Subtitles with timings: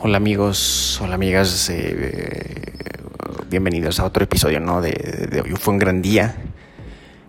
[0.00, 2.52] Hola amigos, hola amigas, eh,
[3.48, 4.82] bienvenidos a otro episodio ¿no?
[4.82, 5.52] de, hoy.
[5.52, 6.34] Fue un gran día,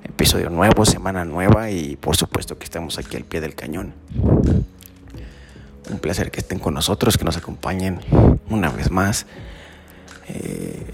[0.04, 3.94] episodio nuevo, semana nueva y por supuesto que estamos aquí al pie del cañón.
[5.90, 8.00] Un placer que estén con nosotros, que nos acompañen
[8.50, 9.28] una vez más.
[10.28, 10.86] Eh,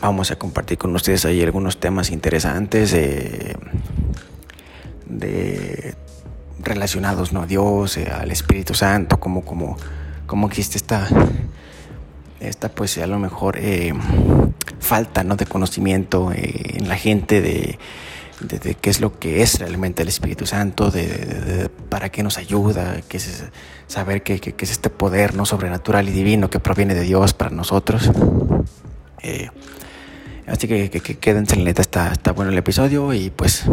[0.00, 3.56] vamos a compartir con ustedes ahí algunos temas interesantes de,
[6.58, 7.42] relacionados ¿no?
[7.42, 9.76] a Dios, eh, al Espíritu Santo, como, como,
[10.26, 11.08] como existe esta,
[12.40, 13.92] esta pues a lo mejor eh,
[14.80, 15.36] falta ¿no?
[15.36, 17.78] de conocimiento eh, en la gente de,
[18.40, 23.00] de, qué es lo que es realmente el Espíritu Santo, de, para qué nos ayuda,
[23.08, 23.44] qué es
[23.86, 27.50] saber qué, qué, es este poder no sobrenatural y divino que proviene de Dios para
[27.50, 28.10] nosotros.
[30.46, 33.64] así que, que, quédense en la neta, está, está bueno el episodio y pues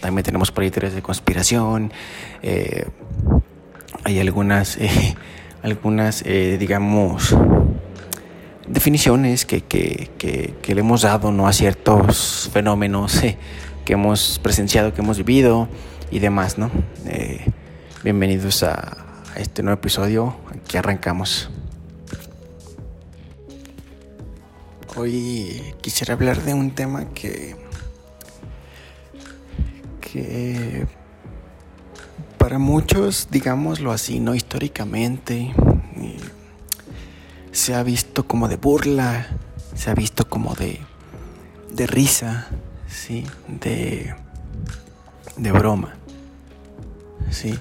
[0.00, 1.92] también tenemos proyectos de conspiración.
[2.42, 2.86] Eh,
[4.04, 5.14] hay algunas, eh,
[5.66, 7.36] algunas eh, digamos,
[8.68, 11.48] definiciones que, que, que, le hemos dado ¿no?
[11.48, 13.20] a ciertos fenómenos
[13.84, 15.68] que hemos presenciado, que hemos vivido
[16.12, 16.56] y demás.
[16.56, 16.70] ¿no?
[18.04, 18.96] bienvenidos a,
[19.34, 20.36] este nuevo episodio.
[20.54, 21.50] Aquí arrancamos.
[24.94, 27.56] Hoy quisiera hablar de un tema que
[32.46, 35.52] para muchos, digámoslo así, no históricamente,
[37.50, 39.26] se ha visto como de burla,
[39.74, 40.78] se ha visto como de,
[41.72, 42.46] de risa,
[42.86, 43.26] ¿sí?
[43.48, 44.14] de,
[45.36, 45.96] de broma.
[47.32, 47.58] ¿sí?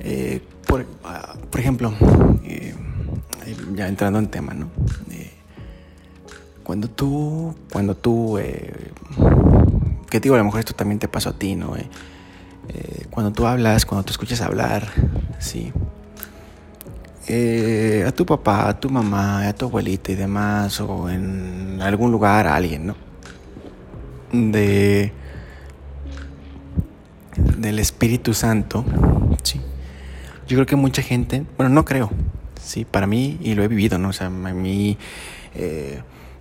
[0.00, 1.94] Eh, por, ah, por, ejemplo,
[2.44, 2.74] eh,
[3.72, 4.68] ya entrando en tema, ¿no?
[5.12, 5.32] Eh,
[6.62, 8.38] cuando tú, cuando tú
[10.10, 11.74] que digo, a lo mejor esto también te pasó a ti, ¿no?
[12.70, 14.88] Eh, eh, cuando tú hablas, cuando te escuchas hablar,
[15.38, 15.72] sí.
[17.26, 22.12] Eh, a tu papá, a tu mamá, a tu abuelita y demás, o en algún
[22.12, 22.96] lugar a alguien, ¿no?
[24.32, 25.12] De
[27.56, 28.84] del Espíritu Santo,
[29.42, 29.60] sí.
[30.46, 32.10] Yo creo que mucha gente, bueno, no creo,
[32.60, 34.08] sí, para mí y lo he vivido, ¿no?
[34.08, 34.98] O sea, a mí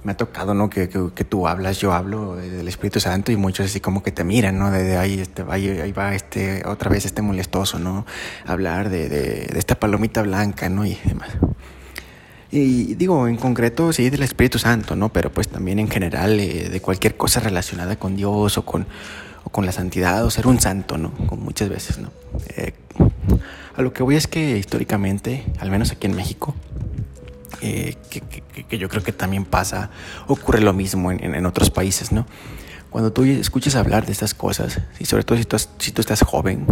[0.03, 0.69] me ha tocado, ¿no?
[0.69, 4.23] Que, que, tú hablas, yo hablo del Espíritu Santo y muchos así como que te
[4.23, 4.71] miran, ¿no?
[4.71, 8.05] De, ahí, este, ahí, va este, otra vez este molestoso, ¿no?
[8.45, 10.85] Hablar de, de, esta palomita blanca, ¿no?
[10.85, 11.29] Y demás.
[12.51, 15.09] Y digo, en concreto, sí, del Espíritu Santo, ¿no?
[15.09, 18.87] Pero pues también en general eh, de cualquier cosa relacionada con Dios o con,
[19.43, 21.11] o con la santidad o ser un santo, ¿no?
[21.27, 22.09] Con muchas veces, ¿no?
[22.55, 22.73] Eh,
[23.75, 26.55] a lo que voy es que históricamente, al menos aquí en México,
[27.61, 29.89] eh, que, yo creo que también pasa,
[30.27, 32.25] ocurre lo mismo en, otros países, ¿no?
[32.89, 36.21] Cuando tú escuchas hablar de estas cosas, y sobre todo si tú, si tú estás
[36.23, 36.65] joven,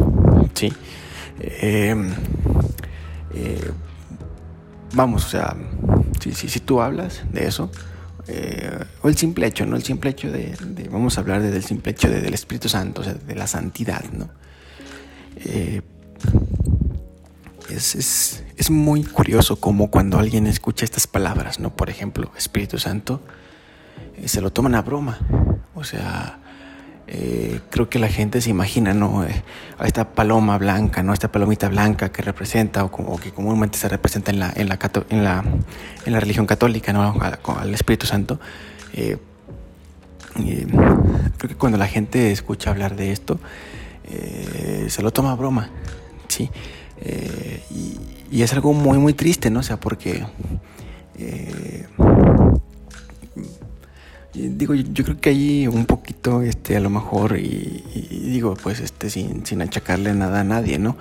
[0.54, 0.74] ¿sí?
[1.40, 2.12] Em,
[3.34, 3.72] eh,
[4.94, 5.56] vamos, o sea,
[6.22, 7.70] si, si, tú hablas de eso,
[8.28, 9.76] eh, o el simple hecho, ¿no?
[9.76, 10.56] El simple hecho de,
[10.92, 14.30] vamos a hablar del simple hecho del Espíritu Santo, o sea, de la santidad, ¿no?
[17.70, 21.76] Es, es, muy curioso como cuando alguien escucha estas palabras, ¿no?
[21.76, 23.22] Por ejemplo, Espíritu Santo,
[24.18, 25.20] eh, se lo toman a broma.
[25.76, 26.40] O sea,
[27.08, 29.24] eh, creo que la gente se imagina, ¿no?
[29.24, 29.44] Eh,
[29.78, 31.14] a esta paloma blanca, ¿no?
[31.14, 34.80] Esta palomita blanca que representa o, que comúnmente se representa en la, en la,
[35.10, 35.44] en la,
[36.06, 37.16] en la religión católica, ¿no?
[37.20, 38.40] Al, Espíritu Santo.
[38.92, 39.20] creo
[41.38, 43.40] que cuando la gente escucha hablar de esto,
[44.88, 45.70] se lo toma a broma,
[46.30, 46.50] ¿sí?
[47.02, 47.62] Eh,
[48.32, 49.60] y, es algo muy, muy triste, ¿no?
[49.60, 50.26] O sea, porque...
[51.18, 51.86] Eh,
[54.34, 59.10] digo, yo, creo que hay un poquito, este, a lo mejor, y, digo, pues, este,
[59.10, 60.98] sin, sin, achacarle nada a nadie, ¿no?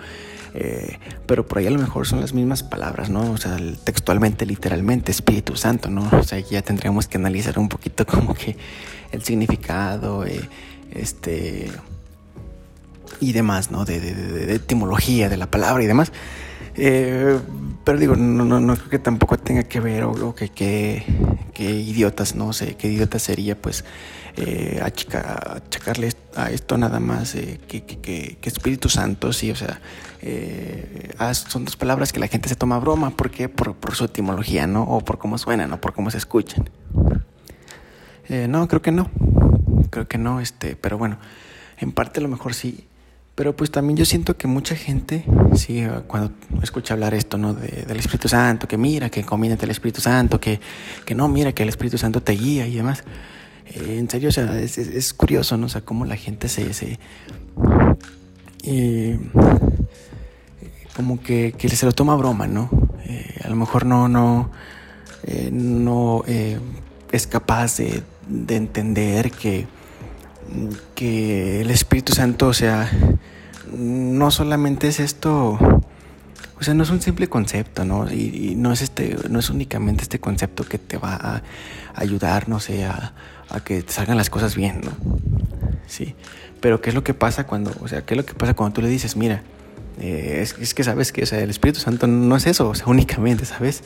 [0.55, 3.31] Eh, pero por ahí a lo mejor son las mismas palabras, ¿no?
[3.31, 6.09] O sea, textualmente, literalmente, Espíritu Santo, ¿no?
[6.13, 8.57] O sea, ya tendríamos que analizar un poquito como que
[9.13, 10.25] el significado,
[10.91, 11.71] este
[13.21, 13.85] y demás, ¿no?
[13.85, 16.13] De, de, etimología de la palabra y demás.
[16.77, 17.39] Eh,
[17.87, 21.05] pero digo, no, no, no, creo que tampoco tenga que ver o, que, que,
[21.65, 23.85] idiotas, no sé, qué idiota sería pues
[24.37, 29.81] eh, achacarle a esto nada más eh, que, que, Espíritu Santo, sí, o sea,
[30.21, 33.49] eh, ah, son dos palabras que la gente se toma broma, ¿por qué?
[33.49, 34.83] Por, por su etimología, ¿no?
[34.83, 36.69] O por cómo suenan, o por cómo se escuchan.
[38.29, 39.11] no, creo que no,
[39.91, 41.19] creo que no, este, pero bueno,
[41.79, 42.89] en parte a lo mejor sí
[43.37, 45.23] pero pues también yo siento que mucha gente,
[45.55, 47.53] sí, cuando escucha hablar esto, ¿no?
[47.53, 50.59] del Espíritu Santo, que mira, que combina el Espíritu Santo, que,
[51.05, 53.05] que no, mira, que el Espíritu Santo te guía y demás.
[53.67, 55.67] Eh, en serio, o sea, es, curioso, ¿no?
[55.67, 56.73] O sea, cómo la gente se...
[56.73, 56.99] se
[60.97, 62.71] como que, que, se lo toma broma, ¿no?
[63.05, 64.51] Eh, a lo mejor no, no,
[65.53, 69.67] no es capaz de, de entender que,
[70.95, 72.91] que el Espíritu Santo, o sea,
[73.73, 75.59] no solamente es esto,
[76.59, 78.11] o sea, no es un simple concepto, ¿no?
[78.11, 81.43] Y, no es este, no es únicamente este concepto que te va a
[81.95, 83.13] ayudar, no sé, a,
[83.65, 84.93] que te salgan las cosas bien, ¿no?
[85.87, 86.15] Sí.
[86.61, 88.75] Pero ¿qué es lo que pasa cuando, o sea, qué es lo que pasa cuando
[88.75, 89.43] tú le dices, mira,
[90.01, 92.87] eh, es, que sabes que, o sea, el Espíritu Santo no es eso, o sea,
[92.89, 93.83] únicamente, ¿sabes?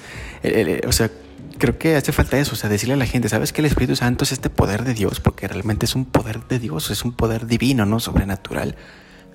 [0.86, 1.10] o sea,
[1.58, 3.94] creo que hace falta eso, o sea, decirle a la gente, ¿sabes que el Espíritu
[3.94, 5.20] Santo es este poder de Dios?
[5.20, 8.00] Porque realmente es un poder de Dios, es un poder divino, ¿no?
[8.00, 8.74] Sobrenatural,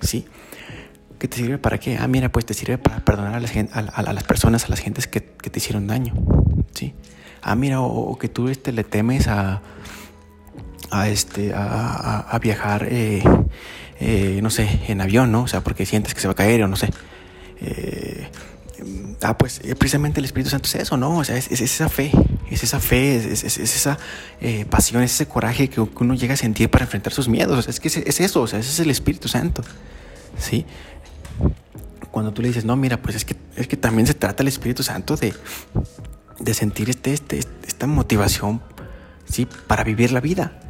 [0.00, 0.26] ¿sí?
[1.18, 1.96] ¿Qué te sirve para qué?
[1.98, 5.22] Ah, mira, pues te sirve para perdonar a, a, las personas, a las gentes que,
[5.22, 6.12] que, te hicieron daño,
[6.74, 6.94] ¿sí?
[7.40, 9.62] Ah, mira, o, que tú este, le temes a,
[10.90, 13.22] a, este, a, a viajar, eh,
[14.00, 15.42] eh, no sé, en avión, ¿no?
[15.42, 16.90] O sea, porque sientes que se va a caer o no sé.
[17.60, 18.28] Eh,
[19.22, 21.18] ah, pues eh, precisamente el Espíritu Santo es eso, ¿no?
[21.18, 22.10] O sea, es, esa fe,
[22.50, 23.98] es esa fe, es, esa
[24.68, 27.68] pasión, es ese coraje que uno llega a sentir para enfrentar sus miedos.
[27.68, 29.62] Es que es, eso, o sea, ese es el Espíritu Santo,
[30.38, 30.66] ¿sí?
[32.10, 34.48] Cuando tú le dices, no, mira, pues es que, es que también se trata el
[34.48, 35.34] Espíritu Santo de,
[36.38, 38.62] de sentir este, este, esta motivación,
[39.26, 39.46] ¿sí?
[39.66, 40.60] Para vivir la vida.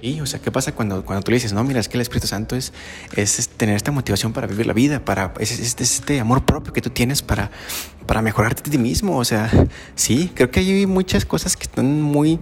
[0.00, 2.02] Y, o sea, ¿qué pasa cuando, cuando tú le dices, no, mira, es que el
[2.02, 2.72] Espíritu Santo es,
[3.14, 6.90] es, tener esta motivación para vivir la vida, para, es, este amor propio que tú
[6.90, 7.50] tienes para,
[8.06, 9.16] para mejorarte a ti mismo?
[9.18, 9.50] O sea,
[9.96, 12.38] sí, creo que hay muchas cosas que están muy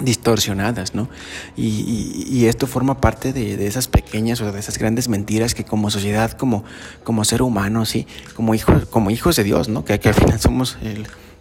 [0.00, 1.08] distorsionadas, ¿no?
[1.56, 6.32] Y, esto forma parte de, esas pequeñas o de esas grandes mentiras que como sociedad,
[6.32, 6.64] como,
[7.04, 9.84] como ser humano, sí, como hijos, como hijos de Dios, ¿no?
[9.84, 10.78] Que, al final somos,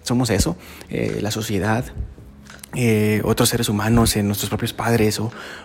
[0.04, 0.58] somos eso,
[0.90, 1.86] eh, la sociedad,
[2.76, 5.22] eh, otros seres humanos, nuestros propios padres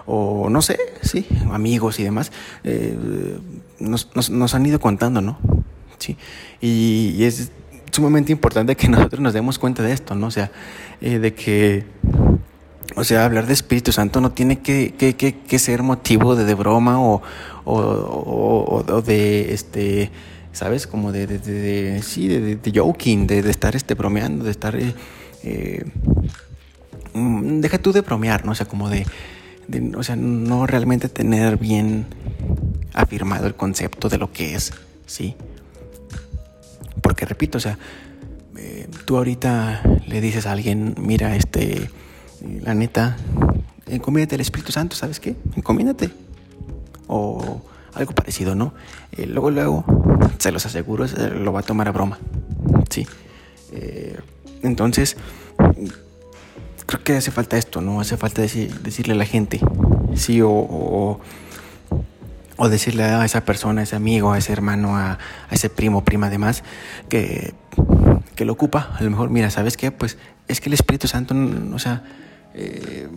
[0.06, 2.31] o, no sé, sí, amigos y demás,
[2.62, 2.96] eh,
[3.81, 5.38] nos, han ido contando, ¿no?
[5.99, 6.16] Sí,
[6.60, 7.50] y, es
[7.90, 10.28] sumamente importante que nosotros nos demos cuenta de esto, ¿no?
[10.28, 10.52] O sea,
[11.00, 11.84] eh, de que,
[12.94, 17.02] o sea, hablar de Espíritu Santo no tiene que, que, ser motivo de, de broma
[17.02, 17.20] o,
[17.64, 20.12] o, de, este,
[20.52, 20.87] ¿sabes?
[20.87, 24.78] Como de, de, sí, de, joking, de, estar este, bromeando, de estar...
[27.14, 28.52] deja tú de bromear, ¿no?
[28.52, 29.06] O sea, como de,
[29.96, 32.06] o sea, no realmente tener bien
[32.94, 34.72] afirmado el concepto de lo que es,
[35.06, 35.34] ¿sí?
[37.00, 37.78] Porque repito, o sea,
[38.56, 41.90] eh, tú ahorita le dices a alguien, mira, este,
[42.62, 43.16] la neta,
[43.86, 45.36] encomiéndate el Espíritu Santo, ¿sabes qué?
[45.56, 46.10] Encomiéndate.
[47.08, 47.62] O
[47.94, 48.72] algo parecido, ¿no?
[49.12, 49.84] Eh, luego, luego,
[50.38, 52.18] se los aseguro, lo va a tomar a broma,
[52.88, 53.06] ¿sí?
[53.72, 54.18] Eh,
[54.62, 55.16] entonces,
[56.87, 58.00] creo que hace falta esto, ¿no?
[58.00, 59.61] Hace falta decirle a la gente,
[60.14, 61.20] sí, o, o,
[62.69, 65.19] decirle a esa persona, a ese amigo, a ese hermano, a,
[65.50, 66.62] ese primo, prima, además,
[67.08, 67.55] que,
[68.37, 68.94] que lo ocupa.
[68.99, 69.90] A lo mejor, mira, ¿sabes qué?
[69.90, 71.34] Pues es que el Espíritu Santo,
[71.75, 72.05] o sea,
[72.55, 73.08] eh,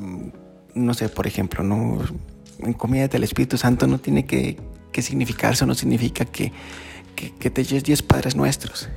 [0.73, 1.99] no sé, por ejemplo, no
[2.59, 4.57] encomiéndate al Espíritu Santo no tiene que,
[4.91, 6.51] que significar, eso no significa que,
[7.15, 8.89] que, te eches 10 Padres Nuestros,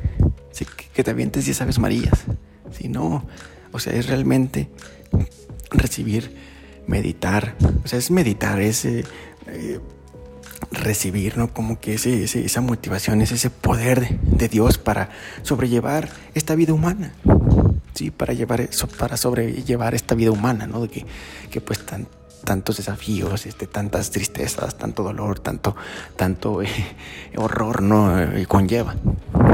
[0.56, 2.24] que, que, te avientes 10 Aves Marías,
[2.70, 3.24] si no
[3.72, 4.68] o sea, es realmente
[5.70, 6.34] recibir,
[6.86, 7.54] meditar.
[7.84, 9.04] O sea, es meditar, es eh,
[9.46, 9.80] eh,
[10.70, 11.52] recibir, ¿no?
[11.52, 15.10] Como que ese, esa motivación, es ese poder de, Dios para
[15.42, 17.12] sobrellevar esta vida humana.
[17.94, 20.82] Sí, para llevar eso, para sobrellevar esta vida humana, ¿no?
[20.82, 21.06] De que,
[21.50, 22.06] que pues tan,
[22.44, 25.76] tantos desafíos, este, tantas tristezas, tanto dolor, tanto,
[26.16, 26.68] tanto eh,
[27.36, 28.14] horror, ¿no?
[28.46, 28.96] conlleva.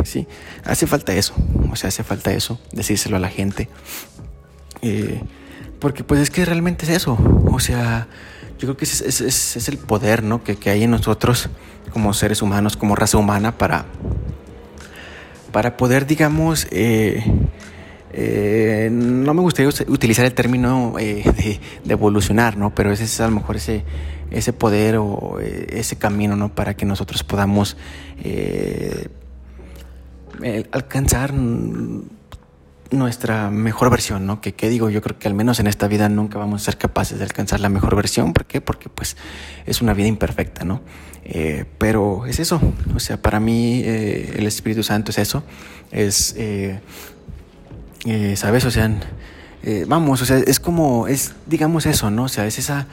[0.05, 0.27] Sí,
[0.65, 1.35] hace falta eso,
[1.71, 3.69] o sea, hace falta eso, decírselo a la gente.
[4.83, 5.23] Eh,
[5.81, 7.19] porque pues es que realmente es eso,
[7.51, 8.07] o sea,
[8.59, 10.45] yo creo que es, es, es, el poder, ¿no?
[10.45, 11.49] Que, que, hay en nosotros
[11.93, 13.85] como seres humanos, como raza humana, para,
[15.53, 17.25] para poder, digamos, eh,
[18.17, 22.75] eh, no me gustaría utilizar el término de, de, evolucionar, ¿no?
[22.75, 23.85] Pero ese es a lo mejor ese,
[24.31, 26.55] ese poder o ese camino, ¿no?
[26.55, 27.77] Para que nosotros podamos
[30.73, 31.33] alcanzar
[32.91, 34.41] nuestra mejor versión, ¿no?
[34.41, 36.79] Que, que, digo, yo creo que al menos en esta vida nunca vamos a ser
[36.79, 38.33] capaces de alcanzar la mejor versión.
[38.33, 38.61] ¿Por qué?
[38.61, 39.17] Porque pues
[39.67, 40.81] es una vida imperfecta, ¿no?
[41.25, 42.61] Eh, pero es eso,
[42.95, 45.43] o sea, para mí eh, el Espíritu Santo es eso,
[45.91, 46.81] es, eh,
[48.37, 48.65] ¿sabes?
[48.65, 48.91] O sea,
[49.87, 52.25] vamos, o sea, es como, es, digamos eso, ¿no?
[52.25, 52.87] O sea, es esa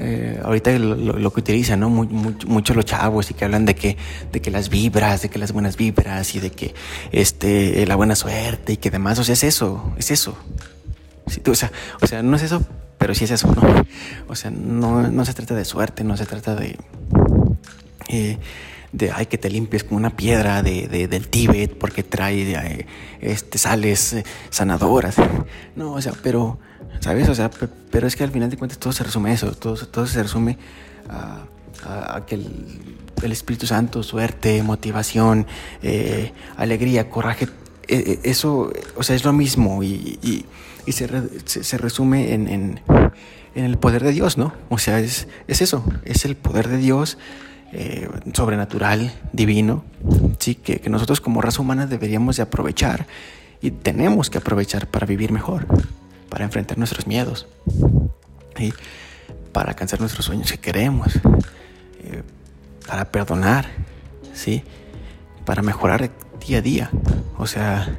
[0.00, 1.90] eh, ahorita lo, que utilizan, ¿no?
[1.90, 3.96] mucho los chavos y que hablan de que,
[4.30, 6.72] de que las vibras, de que las buenas vibras y de que
[7.10, 10.38] este, la buena suerte y que demás, o sea, es eso, es eso.
[11.26, 12.64] o, sea, o sea, no es eso,
[12.96, 13.84] pero sí es eso, ¿no?
[14.28, 16.78] O sea, no, no se trata de suerte, no se trata de...
[18.08, 18.38] Eh,
[18.92, 22.86] de ay, que te limpies con una piedra de, del Tíbet porque trae eh,
[23.20, 25.16] este, sales eh, sanadoras.
[25.76, 26.58] No, o sea, pero,
[27.00, 27.28] ¿sabes?
[27.28, 27.50] O sea,
[27.90, 30.58] pero es que al final de cuentas todo se resume a eso, todo, se resume
[31.08, 31.46] a,
[32.26, 35.46] que el, Espíritu Santo, suerte, motivación,
[35.82, 37.48] eh, alegría, coraje,
[37.88, 40.44] eso, o sea, es lo mismo y,
[40.88, 41.08] se,
[41.46, 42.80] se, resume en, en,
[43.54, 44.52] el poder de Dios, ¿no?
[44.70, 47.18] O sea, es, es eso, es el poder de Dios
[47.72, 49.84] eh, sobrenatural, divino,
[50.38, 50.54] ¿sí?
[50.54, 53.06] Que, nosotros como raza humana deberíamos de aprovechar
[53.60, 55.66] y tenemos que aprovechar para vivir mejor,
[56.28, 57.46] para enfrentar nuestros miedos,
[58.58, 58.72] y
[59.52, 61.16] para alcanzar nuestros sueños que queremos,
[62.04, 62.22] eh,
[62.86, 63.66] para perdonar,
[64.32, 64.62] ¿sí?
[65.48, 66.10] para mejorar
[66.46, 66.90] día a día.
[67.38, 67.98] O sea,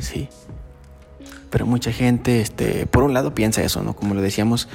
[0.00, 0.30] sí.
[1.50, 3.94] Pero mucha gente, este, por un lado piensa eso, ¿no?
[3.94, 4.66] Como lo decíamos,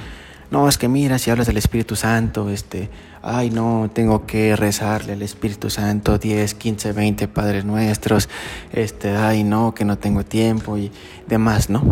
[0.50, 2.88] no, es que mira, si hablas del Espíritu Santo, este,
[3.22, 8.28] ay, no, tengo que rezarle al Espíritu Santo 10, 15, 20 Padres Nuestros,
[8.72, 10.92] este, ay, no, que no tengo tiempo y
[11.26, 11.82] demás, ¿no?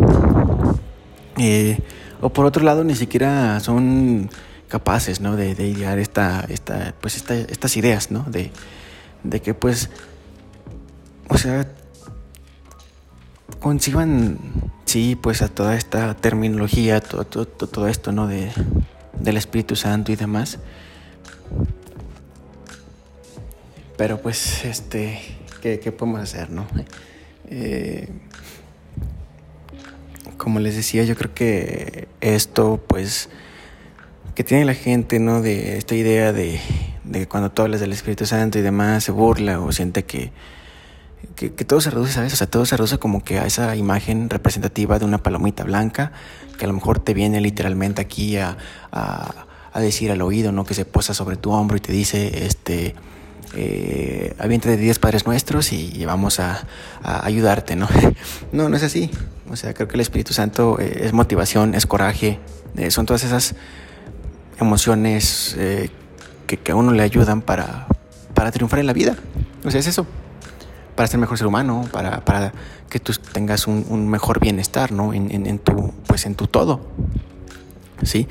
[1.37, 1.79] Eh,
[2.21, 4.29] o por otro lado, ni siquiera son
[4.69, 5.35] capaces, ¿no?
[5.35, 8.23] De, de idear esta, esta, pues estas ideas, ¿no?
[8.23, 8.51] De,
[9.23, 9.89] de que, pues,
[11.27, 11.67] o sea,
[13.59, 14.37] conciban
[15.21, 18.27] pues a toda esta terminología, todo, todo, esto, ¿no?
[18.27, 18.49] De,
[19.19, 20.57] del Espíritu Santo y demás.
[23.97, 25.19] Pero pues, este,
[25.61, 26.65] ¿qué, podemos hacer, no?
[27.49, 28.07] Eh,
[30.37, 33.29] como les decía, yo creo que esto, pues,
[34.33, 35.41] que tiene la gente, ¿no?
[35.41, 36.61] De esta idea de,
[37.03, 40.31] de cuando tú hablas del Espíritu Santo y demás, se burla o siente que
[41.35, 42.33] que, todo se reduce, ¿sabes?
[42.33, 46.11] O sea, todo se reduce como que a esa imagen representativa de una palomita blanca
[46.57, 48.57] que a lo mejor te viene literalmente aquí a,
[48.91, 50.63] a, decir al oído, ¿no?
[50.63, 52.95] Que se posa sobre tu hombro y te dice, este,
[53.53, 56.65] eh, de 10 Padres Nuestros y, vamos a,
[57.03, 57.87] ayudarte, ¿no?
[58.51, 59.11] no, no es así.
[59.49, 62.39] O sea, creo que el Espíritu Santo eh, es motivación, es coraje,
[62.77, 63.55] eh, son todas esas
[64.59, 65.89] emociones eh,
[66.47, 67.87] que, que, a uno le ayudan para,
[68.33, 69.15] para triunfar en la vida.
[69.65, 70.07] O sea, es eso
[70.95, 72.53] para ser mejor ser humano, para, para
[72.89, 75.13] que tú tengas un, mejor bienestar, ¿no?
[75.13, 76.81] En, en, tu, pues en tu todo.
[78.03, 78.27] ¿Sí?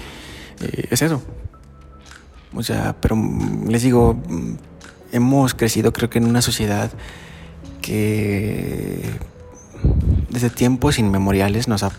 [0.61, 1.23] Eh, es eso.
[2.55, 3.17] O sea, pero
[3.67, 4.17] les digo,
[5.13, 6.91] hemos crecido creo que en una sociedad
[7.83, 9.03] que
[10.31, 11.93] desde tiempos inmemoriales nos ha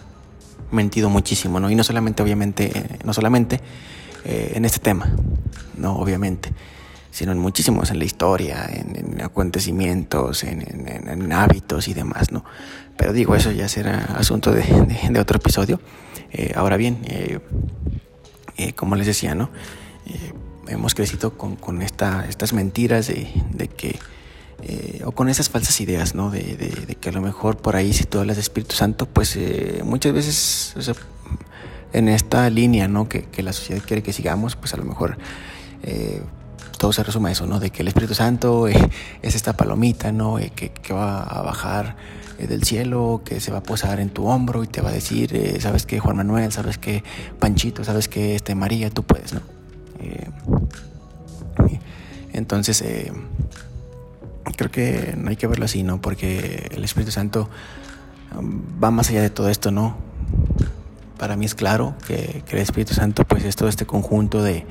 [0.72, 1.70] mentido muchísimo, ¿no?
[1.70, 3.60] Y no solamente, obviamente, no solamente
[4.24, 5.14] eh, en este tema,
[5.78, 6.52] no, obviamente
[7.16, 12.44] sino en muchísimos, en la historia, en, acontecimientos, en, hábitos y demás, ¿no?
[12.98, 15.80] Pero digo, eso ya será asunto de, otro episodio.
[16.34, 17.40] Eh, ahora bien, eh,
[18.58, 19.50] eh, como les decía, ¿no?
[20.68, 23.98] hemos crecido con, estas mentiras de, que,
[25.06, 26.32] o con esas falsas ideas, ¿no?
[26.32, 29.40] De, que a lo mejor por ahí, si tú hablas de Espíritu Santo, pues
[29.86, 30.76] muchas veces,
[31.94, 33.08] en esta línea, ¿no?
[33.08, 35.18] Que, la sociedad quiere que sigamos, pues a lo mejor
[36.94, 37.60] se resume eso, ¿no?
[37.60, 38.90] De que el Espíritu Santo eh,
[39.22, 40.40] es esta palomita, ¿no?
[40.40, 41.96] Eh, que, va a bajar
[42.38, 44.94] eh, del cielo, que se va a posar en tu hombro y te va a
[44.94, 46.52] decir, ¿sabes qué, Juan Manuel?
[46.52, 47.04] ¿Sabes qué,
[47.40, 47.84] Panchito?
[47.84, 48.90] ¿Sabes qué, este, María?
[48.90, 49.42] Tú puedes, ¿no?
[52.34, 52.84] entonces,
[54.56, 56.02] creo que no hay que verlo así, ¿no?
[56.02, 57.50] Porque el Espíritu Santo
[58.38, 59.96] um, va más allá de todo esto, ¿no?
[61.18, 64.66] Para mí es claro que, que el Espíritu Santo, pues, es todo este conjunto de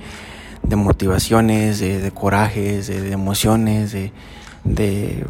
[0.64, 4.12] de motivaciones, de, corajes, de, emociones, de,
[4.64, 5.24] de,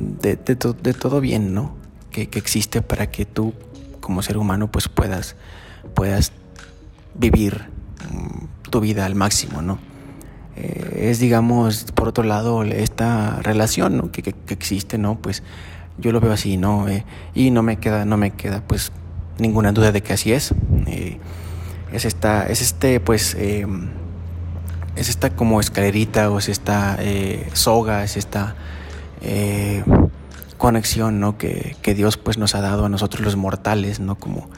[0.00, 1.76] de, todo bien, ¿no?
[2.10, 3.52] Que, existe para que tú
[4.00, 5.36] como ser humano pues puedas,
[5.94, 6.32] puedas
[7.14, 7.68] vivir
[8.10, 9.78] mm, tu vida al máximo, ¿no?
[10.56, 15.18] Eh, es, digamos, por otro lado, esta relación que, existe, ¿no?
[15.20, 15.42] Pues
[15.98, 16.88] yo lo veo así, ¿no?
[16.88, 17.04] Eh,
[17.34, 18.92] y no me queda, no me queda, pues,
[19.38, 20.54] ninguna duda de que así es.
[20.86, 21.18] Eh,
[21.92, 23.36] es esta, es este, pues,
[24.98, 28.56] es esta como escalerita o es esta eh, soga, es esta
[29.20, 29.84] eh,
[30.56, 31.38] conexión ¿no?
[31.38, 34.16] que, Dios pues nos ha dado a nosotros los mortales, ¿no?
[34.16, 34.50] como,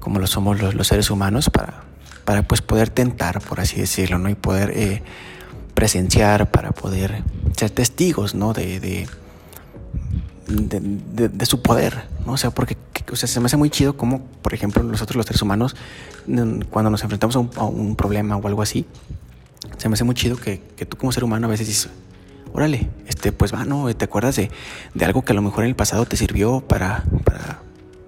[0.00, 1.84] como lo somos los, seres humanos, para,
[2.24, 4.30] para pues poder tentar, por así decirlo, ¿no?
[4.30, 5.02] y poder eh,
[5.74, 7.22] presenciar, para poder
[7.56, 8.54] ser testigos ¿no?
[8.54, 9.06] de, de,
[10.48, 12.32] de, su poder, ¿no?
[12.32, 12.76] O sea, porque
[13.12, 15.76] o sea, se me hace muy chido como, por ejemplo, nosotros los seres humanos,
[16.70, 18.84] cuando nos enfrentamos a un problema o algo así,
[19.76, 21.90] se me hace muy chido que, tú como ser humano a veces dices,
[22.52, 24.50] órale, este, pues va, no, te acuerdas de,
[25.04, 27.04] algo que a lo mejor en el pasado te sirvió para,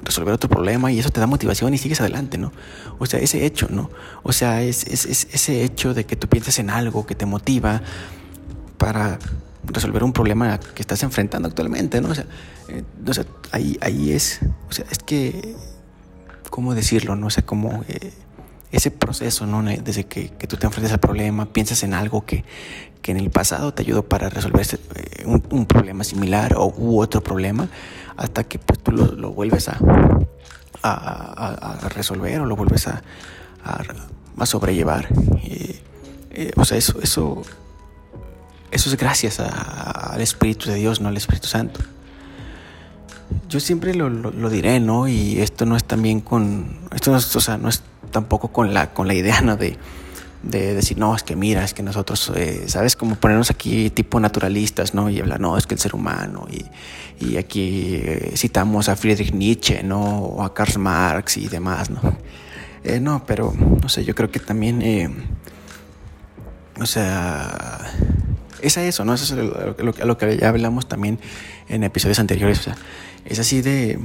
[0.05, 2.53] resolver otro problema y eso te da motivación y sigues adelante, ¿no?
[2.99, 3.89] O sea, ese hecho, ¿no?
[4.25, 7.83] O sea, es, ese hecho de que tú pienses en algo que te motiva,
[8.83, 9.21] para
[9.63, 12.09] resolver un problema que estás enfrentando actualmente, ¿no?
[12.09, 12.27] O sea,
[12.67, 12.83] eh,
[13.53, 15.55] ahí, ahí es, o sea, es que,
[16.51, 17.15] ¿cómo decirlo?
[17.15, 18.13] No o sé, cómo eh,
[18.73, 19.63] ese proceso, ¿no?
[19.63, 22.45] Desde que, tú te enfrentas al problema, piensas en algo que,
[23.05, 27.69] en el pasado te ayudó para resolver eh, un, problema similar o u otro problema,
[28.17, 29.79] hasta que pues, tú lo, vuelves a,
[31.95, 33.03] resolver o lo vuelves a,
[34.47, 35.09] sobrellevar.
[36.57, 37.43] o sea, eso, eso
[38.73, 41.81] eso es gracias al Espíritu de Dios, no al Espíritu Santo.
[43.49, 45.09] Yo siempre lo, diré, ¿no?
[45.09, 48.73] Y esto no es también con, esto no es, o sea, no es tampoco con
[48.73, 49.57] la, con la idea, ¿no?
[49.57, 49.77] De,
[50.43, 52.97] decir, no, es que mira, es que nosotros, eh, ¿sabes?
[52.97, 55.09] Como ponernos aquí tipo naturalistas, ¿no?
[55.09, 56.65] Y hablar, no, es que el ser humano, y,
[57.25, 60.01] y aquí eh, citamos a Friedrich Nietzsche, ¿no?
[60.01, 62.01] O a Karl Marx y demás, ¿no?
[62.83, 65.39] Eh, no, pero, no sé, yo creo que también,
[66.81, 67.79] o sea,
[68.61, 69.15] es a eso, ¿no?
[69.15, 71.19] Eso es lo, lo, que ya hablamos también
[71.69, 72.61] en episodios anteriores.
[72.61, 72.77] O sea,
[73.25, 73.99] es así de.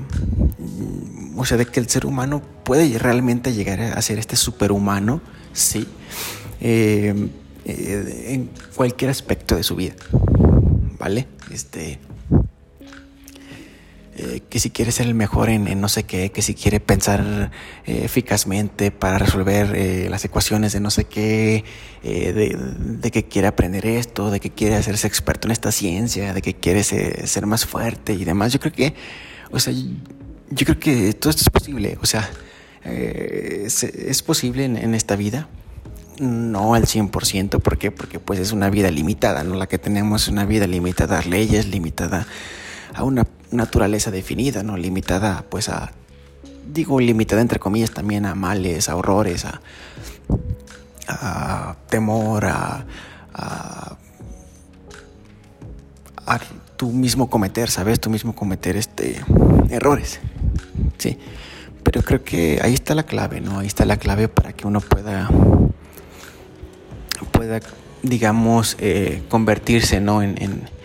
[1.35, 5.21] O sea, de que el ser humano puede realmente llegar a ser este superhumano,
[5.53, 5.87] sí,
[6.61, 7.29] eh,
[7.65, 9.95] eh, en cualquier aspecto de su vida,
[10.99, 11.27] ¿vale?
[11.51, 11.99] Este.
[14.19, 17.51] Eh, que si quiere ser el mejor en, no sé qué, que si quiere pensar
[17.85, 21.63] eh, eficazmente para resolver eh, las ecuaciones de no sé qué,
[22.01, 26.55] de, que quiere aprender esto, de que quiere hacerse experto en esta ciencia, de que
[26.55, 28.51] quiere ser, más fuerte y demás.
[28.51, 28.95] Yo creo que,
[29.51, 32.27] o sea, yo creo que todo esto es posible, o sea,
[32.85, 35.47] es, posible en, en esta vida,
[36.19, 37.91] no al 100%, ¿por qué?
[37.91, 39.55] Porque pues es una vida limitada, ¿no?
[39.55, 42.25] La que tenemos es una vida limitada a leyes, limitada
[42.95, 44.77] a una naturaleza definida, ¿no?
[44.77, 45.91] Limitada pues a,
[46.71, 49.61] digo limitada entre comillas también a males, a horrores, a,
[51.07, 52.85] a temor, a,
[53.33, 53.97] a,
[56.25, 56.39] a,
[56.75, 57.99] tú mismo cometer, ¿sabes?
[57.99, 59.23] Tú mismo cometer este
[59.69, 60.19] errores,
[60.97, 61.17] sí.
[61.83, 63.59] Pero creo que ahí está la clave, ¿no?
[63.59, 65.29] Ahí está la clave para que uno pueda,
[67.31, 67.61] pueda
[68.03, 70.21] digamos, eh, convertirse, ¿no?
[70.21, 70.76] en, en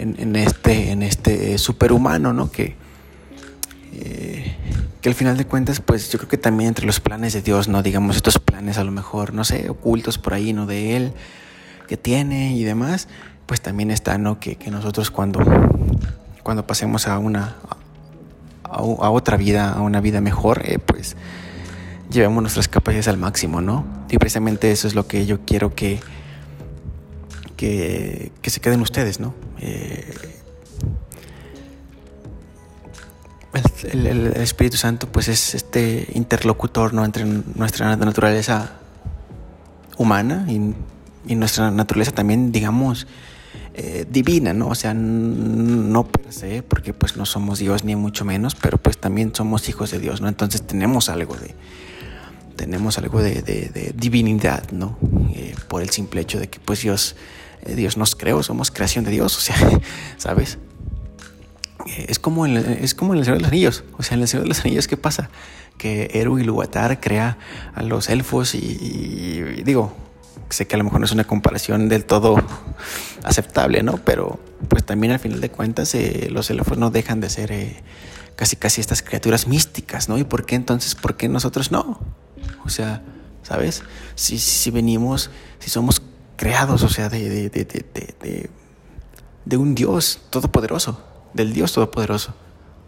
[0.00, 2.50] en, este, en este superhumano, ¿no?
[2.50, 2.76] Que,
[3.92, 4.56] eh,
[5.00, 7.68] que al final de cuentas, pues yo creo que también entre los planes de Dios,
[7.68, 7.82] ¿no?
[7.82, 10.66] Digamos, estos planes a lo mejor, no sé, ocultos por ahí, ¿no?
[10.66, 11.12] De Él,
[11.86, 13.08] que tiene y demás,
[13.46, 14.40] pues también está, ¿no?
[14.40, 15.40] Que, nosotros cuando,
[16.42, 17.56] cuando pasemos a una,
[18.64, 21.16] a, otra vida, a una vida mejor, eh, pues
[22.10, 23.84] llevemos nuestras capacidades al máximo, ¿no?
[24.10, 26.00] Y precisamente eso es lo que yo quiero que
[27.60, 29.34] que, se queden ustedes, ¿no?
[29.60, 30.10] Eh,
[33.92, 37.04] el, Espíritu Santo pues es este interlocutor ¿no?
[37.04, 38.72] entre nuestra naturaleza
[39.96, 40.74] humana y,
[41.34, 43.06] nuestra naturaleza también digamos
[43.74, 48.54] eh, divina no o sea no per porque pues no somos Dios ni mucho menos
[48.54, 51.54] pero pues también somos hijos de Dios no entonces tenemos algo de
[52.56, 54.96] tenemos algo de, divinidad no
[55.34, 57.14] eh, por el simple hecho de que pues Dios
[57.66, 59.56] Dios nos creó, somos creación de Dios, o sea,
[60.16, 60.58] ¿sabes?
[61.86, 64.28] Eh, es como, en, es como el Señor de los Anillos, o sea, en el
[64.28, 65.30] Señor de los Anillos, ¿qué pasa?
[65.78, 67.38] Que Eru Iluvatar crea
[67.74, 69.94] a los elfos y, digo,
[70.50, 72.36] sé que a lo mejor no es una comparación del todo
[73.22, 73.98] aceptable, ¿no?
[74.04, 77.82] Pero pues también al final de cuentas eh, los elfos no dejan de ser
[78.36, 80.18] casi casi estas criaturas místicas, ¿no?
[80.18, 82.00] ¿Y por qué entonces, por qué nosotros no?
[82.64, 83.02] O sea,
[83.42, 83.82] ¿sabes?
[84.16, 86.02] Si, si venimos, si somos
[86.40, 88.50] creados, o sea, de, de, de,
[89.44, 90.98] de, un Dios todopoderoso,
[91.34, 92.34] del Dios todopoderoso.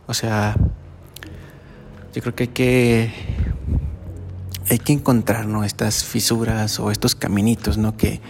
[0.06, 0.56] O sea,
[2.14, 3.14] yo creo que hay que,
[4.70, 7.94] hay que encontrar estas fisuras o estos caminitos, ¿no?
[7.94, 8.22] Que,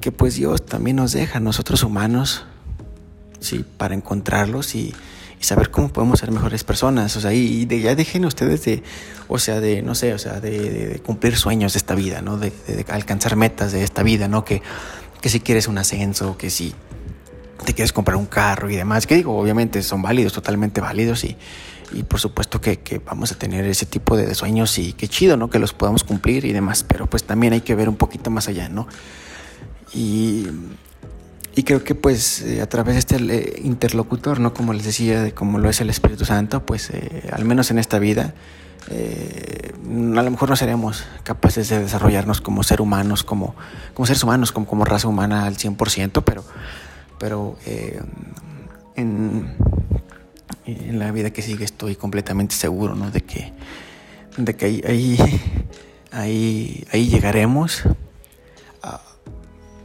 [0.00, 2.46] que pues Dios también nos deja, nosotros humanos,
[3.38, 4.92] sí, para encontrarlos y
[5.40, 7.16] y saber cómo podemos ser mejores personas.
[7.16, 8.82] O sea, y, de, ya dejen ustedes de,
[9.28, 12.38] o sea, de, no sé, o sea, de, cumplir sueños de esta vida, ¿no?
[12.38, 12.52] De,
[12.88, 14.44] alcanzar metas de esta vida, ¿no?
[14.44, 14.62] Que,
[15.20, 16.74] que si quieres un ascenso, que si
[17.64, 21.36] te quieres comprar un carro y demás, que digo, obviamente son válidos, totalmente válidos y,
[21.92, 25.36] y por supuesto que, que, vamos a tener ese tipo de sueños y qué chido,
[25.36, 25.50] ¿no?
[25.50, 28.48] Que los podamos cumplir y demás, pero pues también hay que ver un poquito más
[28.48, 28.86] allá, ¿no?
[29.94, 30.46] Y,
[31.58, 34.54] y creo que pues eh, a través de este eh, interlocutor, ¿no?
[34.54, 37.80] Como les decía, de como lo es el Espíritu Santo, pues eh, al menos en
[37.80, 38.32] esta vida,
[38.88, 43.56] a lo mejor no seremos capaces de desarrollarnos como ser humanos, como,
[43.92, 46.44] como seres humanos, como, como raza humana al 100%, pero,
[47.18, 47.58] pero
[48.94, 49.56] en,
[50.96, 53.10] la vida que sigue estoy completamente seguro, ¿no?
[53.10, 53.52] De que,
[54.36, 55.18] de que ahí, ahí,
[56.12, 57.82] ahí, ahí llegaremos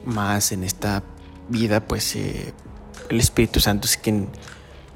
[0.06, 1.02] más en esta
[1.50, 2.54] vida, pues eh,
[3.10, 4.30] el Espíritu Santo es quien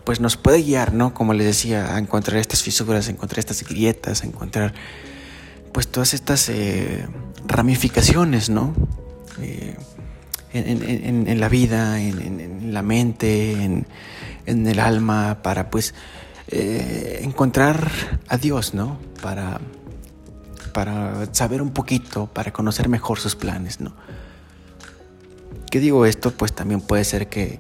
[0.04, 1.14] pues nos puede guiar, ¿no?
[1.14, 4.74] Como les decía, a encontrar estas fisuras, a encontrar estas grietas, a encontrar
[5.74, 7.06] pues todas estas eh,
[7.46, 8.74] ramificaciones, ¿no?
[9.42, 9.76] Eh,
[10.54, 13.52] en, la vida, en, la mente,
[14.46, 15.94] en, el alma, para pues
[16.50, 17.92] encontrar
[18.30, 18.98] a Dios, ¿no?
[19.22, 19.60] Para,
[20.74, 23.94] para saber un poquito, para conocer mejor sus planes, ¿no?
[25.70, 26.32] ¿Qué digo esto?
[26.32, 27.60] Pues también puede ser que,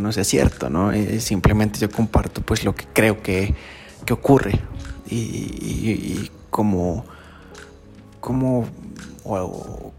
[0.00, 0.92] no sea cierto, ¿no?
[0.92, 3.54] Eh, simplemente yo comparto pues lo que creo que,
[4.10, 4.60] ocurre
[5.08, 7.04] y, cómo,
[8.20, 8.66] cómo,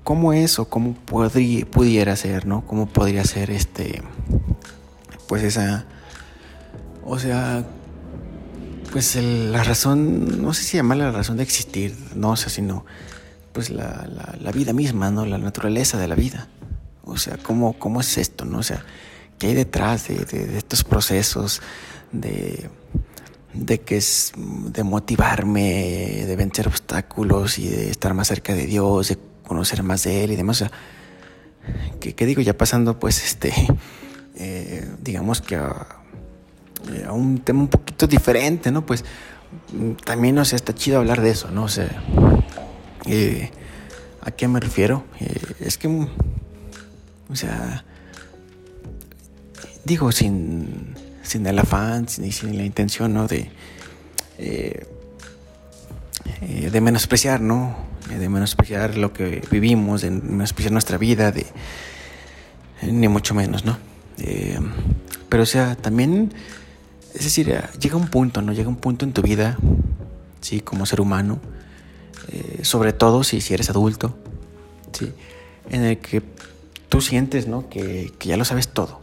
[0.04, 2.65] cómo es o cómo podría, pudiera ser, ¿no?
[2.65, 4.02] Cómo podría ser este,
[5.28, 5.86] pues esa,
[7.06, 7.63] o sea,
[8.91, 12.86] pues la razón, no sé si llamarla la razón de existir, no o sea, sino
[13.52, 14.08] pues la,
[14.39, 15.26] la, vida misma, ¿no?
[15.26, 16.47] La naturaleza de la vida.
[17.03, 18.59] O sea, ¿cómo, cómo es esto, no?
[18.59, 18.85] O sea,
[19.37, 21.61] ¿qué hay detrás de, estos procesos
[22.11, 22.69] de,
[23.53, 29.09] de que es de motivarme, de vencer obstáculos y de estar más cerca de Dios,
[29.09, 30.61] de conocer más de Él y demás?
[30.61, 30.71] O sea,
[31.99, 32.41] ¿qué, digo?
[32.41, 33.53] Ya pasando, pues, este,
[34.35, 35.99] eh, digamos que a,
[37.05, 38.85] a, un tema un poquito diferente, ¿no?
[38.85, 39.03] Pues
[40.05, 41.63] también, o sea, está chido hablar de eso, ¿no?
[41.63, 41.89] O sea,
[43.05, 43.51] eh,
[44.21, 45.03] ¿a qué me refiero?
[45.19, 45.87] Eh, es que
[47.29, 47.83] o sea,
[49.83, 53.27] digo, sin, sin el afán, ni sin, la intención, ¿no?
[53.27, 53.49] De,
[54.38, 54.86] eh,
[56.41, 57.75] eh, de menospreciar, ¿no?
[58.12, 61.45] Eh, de menospreciar lo que vivimos, de menospreciar nuestra vida, de,
[62.83, 63.77] ni mucho menos, ¿no?
[65.27, 66.31] pero, o sea, también,
[67.15, 68.53] es decir, llega un punto, ¿no?
[68.53, 69.57] Llega un punto en tu vida,
[70.39, 71.39] sí, como ser humano,
[72.62, 74.15] sobre todo si, si eres adulto,
[74.91, 75.12] sí,
[75.71, 76.21] en el que
[76.93, 77.69] tú sientes, ¿no?
[77.69, 79.01] Que, ya lo sabes todo.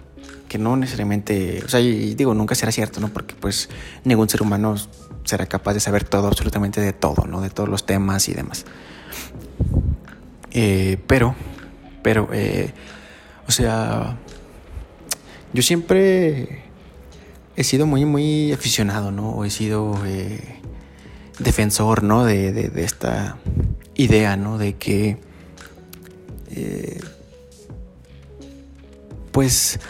[0.49, 3.09] Que no necesariamente, o sea, y digo, nunca será cierto, ¿no?
[3.09, 3.69] Porque pues
[4.05, 4.77] ningún ser humano
[5.25, 7.41] será capaz de saber todo, absolutamente de todo, ¿no?
[7.41, 8.65] De todos los temas y demás.
[10.53, 11.35] Eh, pero,
[12.05, 12.73] pero, eh,
[13.49, 14.17] o sea,
[15.53, 16.63] yo siempre
[17.57, 19.31] he sido muy, muy aficionado, ¿no?
[19.31, 20.61] O he sido eh,
[21.41, 22.25] defensor, ¿no?
[22.25, 23.37] De, de, esta
[23.97, 24.59] idea, ¿no?
[24.59, 25.19] De que
[29.33, 29.81] pues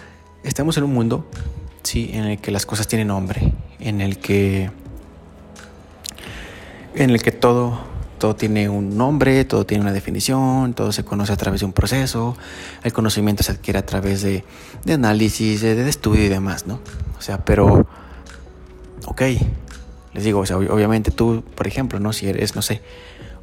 [0.42, 1.26] estamos en un mundo,
[1.82, 4.70] sí, en el que las cosas tienen nombre, en el que
[6.94, 11.32] en el que todo todo tiene un nombre, todo tiene una definición, todo se conoce
[11.32, 12.36] a través de un proceso,
[12.84, 14.44] el conocimiento se adquiere a través de,
[14.84, 16.80] de análisis, de, estudio y demás, ¿no?
[17.18, 17.86] O sea, pero,
[19.06, 19.22] ok,
[20.12, 22.12] les digo, o sea, obviamente tú, por ejemplo, ¿no?
[22.12, 22.82] Si eres, no sé,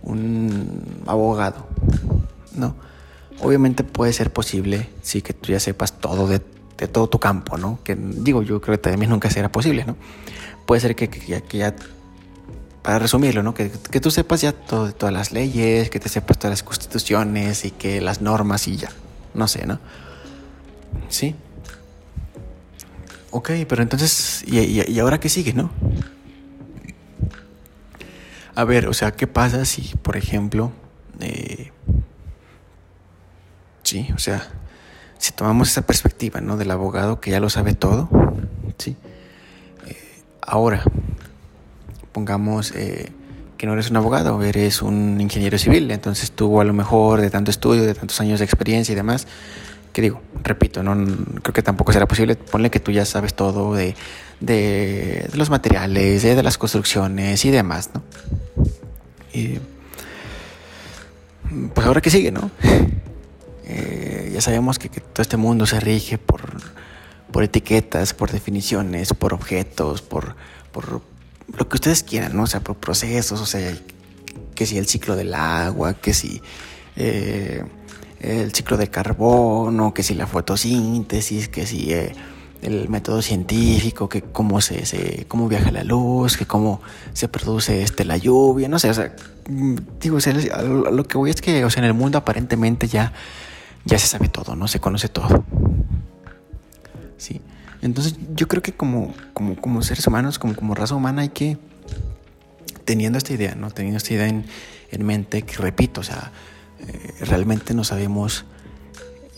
[0.03, 1.67] un abogado,
[2.55, 2.75] ¿no?
[3.39, 6.39] Obviamente puede ser posible, sí, que tú ya sepas todo de,
[6.88, 7.80] todo tu campo, ¿no?
[7.84, 9.95] Que digo, yo creo que también nunca será posible, ¿no?
[10.65, 11.10] Puede ser que,
[11.52, 11.76] ya,
[12.82, 13.54] para resumirlo, ¿no?
[13.54, 17.63] Que, tú sepas ya todo de todas las leyes, que te sepas todas las constituciones
[17.65, 18.89] y que las normas y ya,
[19.36, 19.80] no sé, ¿no?
[21.10, 21.36] Sí.
[23.30, 25.69] Ok, pero entonces, ¿y, ahora qué sigue, no?
[28.56, 30.71] A ver, o sea, ¿qué pasa si, por ejemplo,
[31.19, 31.71] eh,
[33.88, 34.45] Sí, o sea,
[35.17, 36.58] si tomamos esa perspectiva, ¿no?
[36.58, 38.10] Del abogado que ya lo sabe todo,
[38.78, 38.97] sí.
[39.88, 39.95] Eh,
[40.41, 40.84] ahora,
[42.12, 43.13] pongamos eh,
[43.58, 47.30] que no eres un abogado, eres un ingeniero civil, entonces tú a lo mejor de
[47.30, 49.26] tanto estudio, de tantos años de experiencia y demás,
[49.93, 50.93] que digo, repito, no
[51.41, 53.95] creo que tampoco será posible, ponle que tú ya sabes todo de,
[54.41, 58.04] de, los materiales, de, las construcciones y demás, ¿no?
[59.32, 59.60] Y,
[61.73, 62.52] pues ahora que sigue, ¿no?
[63.69, 66.41] Eh, ya sabemos que, todo este mundo se rige por,
[67.32, 70.36] por etiquetas, por definiciones, por objetos, por,
[70.71, 71.01] por
[71.58, 72.43] lo que ustedes quieran, ¿no?
[72.43, 73.77] O sea, por procesos, o sea,
[74.56, 76.41] que si el ciclo del agua, que si
[76.95, 77.63] eh,
[78.21, 82.15] el ciclo de carbono, que si la fotosíntesis, que si eh,
[82.62, 86.82] el método científico, que cómo se, cómo viaja la luz, que cómo
[87.13, 89.13] se produce este la lluvia, no sé, o sea,
[89.99, 90.19] digo,
[90.89, 93.13] lo que voy es que, o sea, en el mundo aparentemente ya
[93.88, 94.67] ya se sabe todo, ¿no?
[94.67, 95.43] Se conoce todo.
[97.17, 97.41] Sí.
[97.82, 101.58] Entonces yo creo que como, como, como seres humanos, como, como raza humana, hay que,
[102.86, 103.71] teniendo esta idea, ¿no?
[103.71, 104.45] Teniendo esta idea en,
[105.06, 106.32] mente, que repito, o sea,
[106.88, 108.45] eh, realmente no sabemos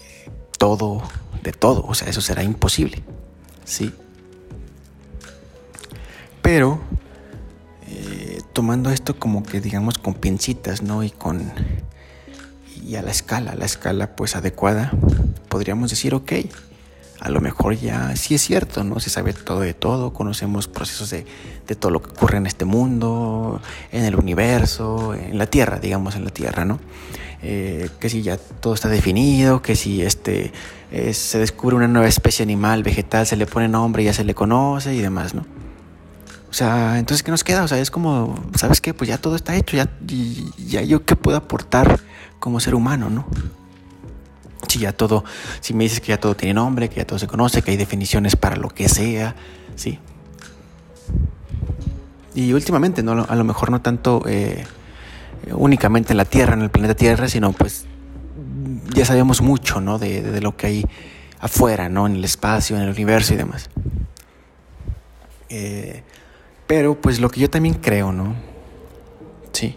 [0.04, 1.04] eh, todo
[1.44, 3.04] de todo, o sea, eso será imposible,
[3.66, 3.94] ¿sí?
[6.42, 6.80] Pero
[7.88, 11.04] eh, tomando esto como que digamos con pincitas, ¿no?
[11.04, 11.52] Y con
[12.90, 14.92] y a la escala, la escala pues adecuada,
[15.48, 16.32] podríamos decir, ok,
[17.20, 19.00] a lo mejor ya sí es cierto, ¿no?
[19.00, 21.24] Se sabe todo de todo, conocemos procesos de,
[21.76, 26.26] todo lo que ocurre en este mundo, en el universo, en la Tierra, digamos, en
[26.26, 26.80] la Tierra, ¿no?
[27.44, 30.52] Eh, que si ya todo está definido, que si este,
[30.92, 34.34] eh, se descubre una nueva especie animal, vegetal, se le pone nombre, ya se le
[34.34, 35.46] conoce y demás, ¿no?
[36.50, 37.64] O sea, entonces, ¿qué nos queda?
[37.64, 38.94] O sea, es como, ¿sabes qué?
[38.94, 39.90] Pues ya todo está hecho, ya,
[40.58, 42.00] ya yo qué puedo aportar
[42.40, 43.28] como ser humano, ¿no?
[44.68, 45.24] Si ya todo,
[45.62, 47.78] si me dices que ya todo tiene nombre, que ya todo se conoce, que hay
[47.78, 49.36] definiciones para lo que sea,
[49.76, 50.00] ¿sí?
[52.34, 53.26] Y últimamente, ¿no?
[53.28, 54.66] A lo mejor no tanto eh,
[55.52, 57.86] únicamente en la Tierra, en el planeta Tierra, sino pues
[58.94, 60.00] ya sabemos mucho, ¿no?
[60.00, 60.86] De, de lo que hay
[61.40, 62.08] afuera, ¿no?
[62.08, 63.70] En el espacio, en el universo y demás.
[65.50, 66.04] Eh,
[66.70, 68.36] pero pues lo que yo también creo, ¿no?
[69.54, 69.76] Sí.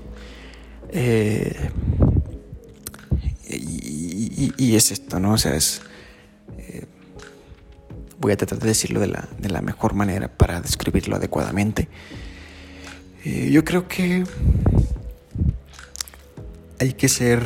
[0.90, 1.70] Eh,
[3.48, 5.32] y, es esto, ¿no?
[5.32, 5.80] O sea, es...
[6.58, 6.84] Eh,
[8.18, 11.88] voy a tratar de decirlo de la, de la mejor manera para describirlo adecuadamente.
[13.24, 14.24] Eh, yo creo que
[16.78, 17.42] hay que ser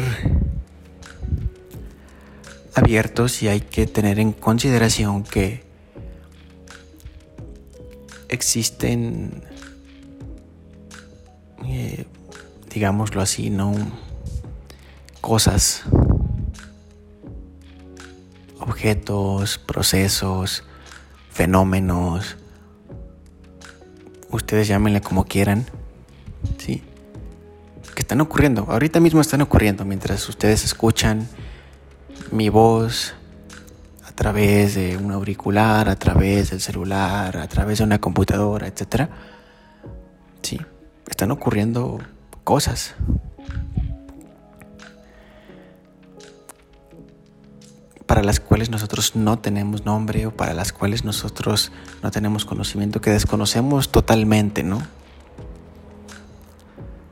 [2.74, 5.65] abiertos y hay que tener en consideración que
[8.28, 9.42] existen,
[11.64, 12.06] eh,
[12.72, 13.74] digámoslo así, ¿no?
[15.20, 15.82] Cosas,
[18.60, 20.64] objetos, procesos,
[21.30, 22.36] fenómenos,
[24.30, 25.66] ustedes llámenle como quieran,
[26.58, 26.82] ¿sí?
[27.94, 31.28] Que están ocurriendo, ahorita mismo están ocurriendo mientras ustedes escuchan
[32.30, 33.14] mi voz,
[34.16, 39.08] través de un auricular, a través del celular, a través de una computadora, etc.
[40.42, 40.58] Sí,
[41.08, 42.00] están ocurriendo
[42.42, 42.96] cosas.
[48.06, 51.72] para las cuales nosotros no tenemos nombre o para las cuales nosotros
[52.04, 54.80] no tenemos conocimiento, que desconocemos totalmente, ¿no?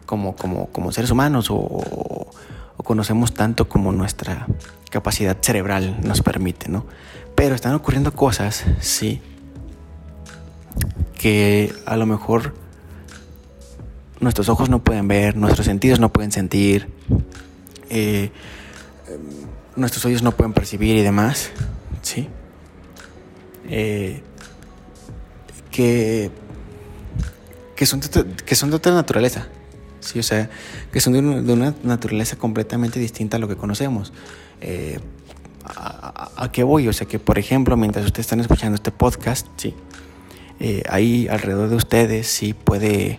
[0.06, 2.30] Como, como, como seres humanos o,
[2.76, 4.46] o conocemos tanto como nuestra
[4.90, 6.86] capacidad cerebral nos permite, ¿no?
[7.34, 9.20] Pero están ocurriendo cosas, sí,
[11.18, 12.54] que a lo mejor
[14.20, 16.88] nuestros ojos no pueden ver, nuestros sentidos no pueden sentir,
[17.90, 18.30] eh,
[19.76, 21.50] nuestros oídos no pueden percibir y demás,
[22.02, 22.28] ¿sí?
[23.68, 24.22] Eh,
[25.70, 26.30] que,
[27.74, 29.48] que, son que son de otra naturaleza,
[30.04, 30.18] ¿sí?
[30.18, 30.50] O sea,
[30.92, 34.12] que son de, una naturaleza completamente distinta a lo que conocemos.
[34.60, 35.00] Eh,
[35.64, 36.88] a, qué voy?
[36.88, 39.74] O sea, que por ejemplo, mientras ustedes están escuchando este podcast, sí,
[40.60, 43.18] eh, ahí alrededor de ustedes sí puede,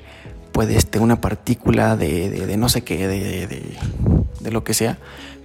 [0.52, 5.00] puede este, una partícula de, no sé qué, de, de, lo que sea,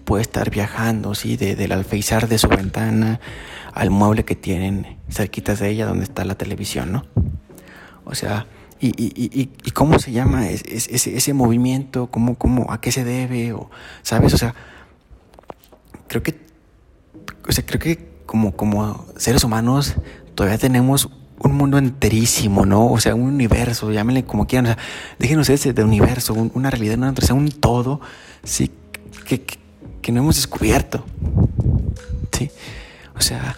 [0.05, 3.20] puede estar viajando, sí, del alfeizar de su ventana
[3.72, 7.07] al mueble que tienen cerquitas de ella donde está la televisión, ¿no?
[8.05, 8.46] O sea,
[8.80, 13.04] y, y, y, y cómo se llama ese, ese movimiento, ¿Cómo, cómo, a qué se
[13.04, 13.70] debe, o,
[14.02, 14.32] ¿sabes?
[14.32, 14.54] O sea,
[16.08, 16.40] creo que,
[17.46, 19.96] o sea, creo que como, como seres humanos
[20.34, 22.86] todavía tenemos un mundo enterísimo, ¿no?
[22.86, 24.78] O sea, un universo, llámenle como quieran, o sea,
[25.18, 28.00] déjenos ese de universo, una realidad, una sea, un todo,
[28.44, 28.70] sí,
[29.26, 29.42] que,
[30.02, 31.04] que, no hemos descubierto,
[32.32, 32.50] ¿sí?
[33.16, 33.56] O sea,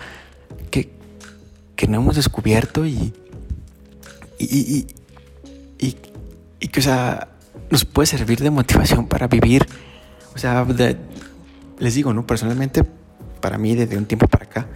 [0.71, 0.93] que,
[1.77, 3.13] que no hemos descubierto y,
[4.39, 4.87] y,
[5.83, 7.29] y, que, o sea,
[7.71, 9.67] nos puede servir de motivación para vivir.
[10.35, 10.65] O sea,
[11.79, 12.27] les digo, ¿no?
[12.27, 12.85] Personalmente,
[13.41, 14.67] para mí, desde un tiempo para acá,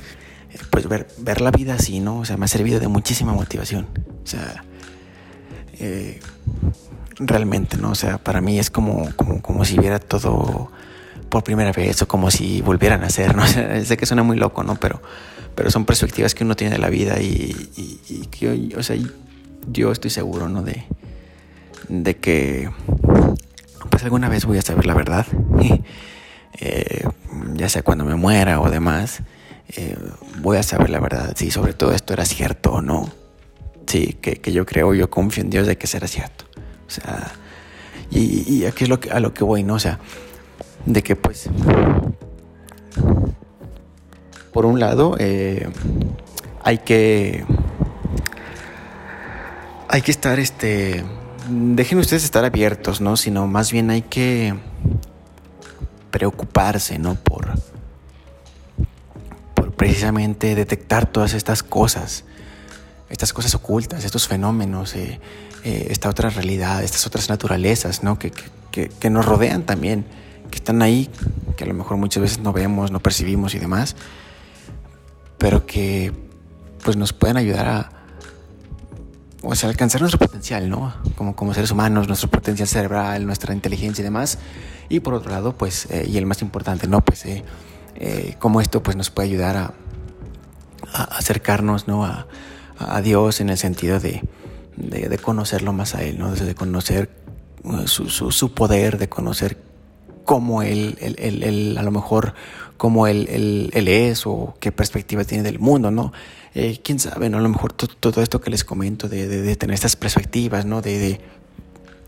[0.53, 2.19] eh, pues ver, ver la vida así, ¿no?
[2.19, 3.87] O sea, me ha servido de muchísima motivación.
[4.25, 4.65] O sea,
[5.79, 6.21] eh,
[7.19, 7.91] realmente, ¿no?
[7.91, 10.71] O sea, para mí es como, como, como si viera todo
[11.29, 13.45] por primera vez o como si volvieran a ser, ¿no?
[13.81, 14.75] O sé que suena muy loco, ¿no?
[14.77, 15.01] Pero,
[15.55, 18.97] pero son perspectivas que uno tiene de la vida y, y, y que, o sea,
[19.67, 20.63] yo estoy seguro, ¿no?
[20.63, 20.85] De,
[21.89, 22.71] de que
[23.91, 25.27] pues alguna vez voy a saber la verdad.
[26.61, 27.05] eh,
[27.55, 29.23] ya sea cuando me muera o demás,
[29.69, 29.97] eh,
[30.41, 33.11] voy a saber la verdad, si sobre todo esto era cierto o no.
[33.87, 36.45] Sí, que, que, yo creo, yo confío en Dios de que será cierto.
[36.87, 37.33] O sea,
[38.11, 39.75] y, y aquí es lo que, a lo que voy, ¿no?
[39.75, 40.01] O sea,
[40.87, 41.49] de que pues,
[44.53, 45.69] por un lado, eh,
[46.63, 47.45] hay que
[49.89, 51.05] hay que estar, este,
[51.49, 53.17] dejen ustedes estar abiertos, ¿no?
[53.17, 54.55] Sino más bien hay que
[56.11, 57.15] preocuparse, ¿no?
[57.15, 57.49] Por,
[59.55, 62.25] por precisamente detectar todas estas cosas,
[63.09, 65.21] estas cosas ocultas, estos fenómenos, eh,
[65.65, 68.19] eh, esta otra realidad, estas otras naturalezas, ¿no?
[68.19, 68.33] Que,
[68.71, 70.05] que, que, nos rodean también,
[70.51, 71.09] que están ahí,
[71.57, 73.97] que a lo mejor muchas veces no vemos, no percibimos y demás,
[75.39, 76.13] pero que
[76.83, 77.96] pues nos pueden ayudar a
[79.49, 80.93] o sea, alcanzar nuestro potencial, ¿no?
[81.15, 84.39] Como, como seres humanos, nuestro potencial cerebral, nuestra inteligencia y demás.
[84.89, 87.01] Y por otro lado, pues, eh, y el más importante, ¿no?
[87.01, 87.45] Pues, eh,
[87.95, 89.75] eh, cómo esto pues, nos puede ayudar a,
[90.93, 92.05] acercarnos, ¿no?
[92.05, 92.27] A,
[93.03, 94.23] Dios en el sentido de,
[94.77, 96.35] de, conocerlo más a Él, ¿no?
[96.35, 97.11] De conocer
[97.87, 99.57] su, su, poder, de conocer
[100.25, 102.35] cómo él, él, él, a lo mejor,
[102.77, 106.13] cómo él, él, es o qué perspectiva tiene del mundo, ¿no?
[106.55, 107.39] Eh, quién sabe, ¿no?
[107.39, 110.83] A lo mejor todo esto que les comento de, tener estas perspectivas, ¿no?
[110.83, 111.21] De,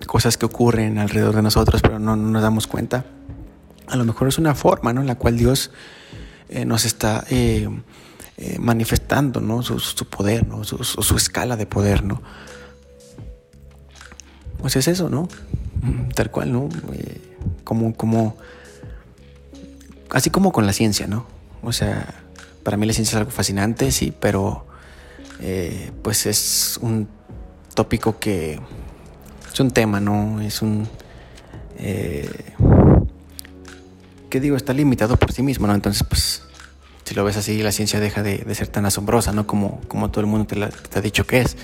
[0.06, 3.04] cosas que ocurren alrededor de nosotros, pero no, no, nos damos cuenta.
[3.88, 5.00] A lo mejor es una forma, ¿no?
[5.00, 5.70] En la cual Dios
[6.48, 7.68] eh, nos está eh,
[8.58, 9.62] manifestando, ¿no?
[9.62, 9.76] Su,
[10.06, 10.64] poder, ¿no?
[10.64, 12.22] Su, su, escala de poder, ¿no?
[14.58, 15.28] Pues es eso, ¿no?
[16.14, 16.68] Tal cual, ¿no?
[17.64, 18.36] Como, como,
[20.10, 21.26] así como con la ciencia, ¿no?
[21.62, 22.22] O sea,
[22.62, 24.66] para mí la ciencia es algo fascinante, sí, pero
[25.40, 27.08] eh, pues es un
[27.74, 28.60] tópico que
[29.52, 30.40] es un tema, ¿no?
[30.40, 30.88] Es un...
[31.78, 32.54] Eh,
[34.30, 34.56] ¿Qué digo?
[34.56, 35.74] Está limitado por sí mismo, ¿no?
[35.74, 36.42] Entonces, pues,
[37.04, 39.46] si lo ves así, la ciencia deja de, ser tan asombrosa, ¿no?
[39.46, 41.56] Como, como todo el mundo te, la, te ha dicho que es.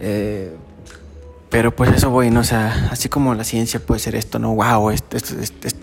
[0.00, 0.56] Eh,
[1.50, 2.40] pero pues eso voy, ¿no?
[2.40, 4.54] O sea, así como la ciencia puede ser esto, ¿no?
[4.54, 5.78] Wow, esto, esto, esto,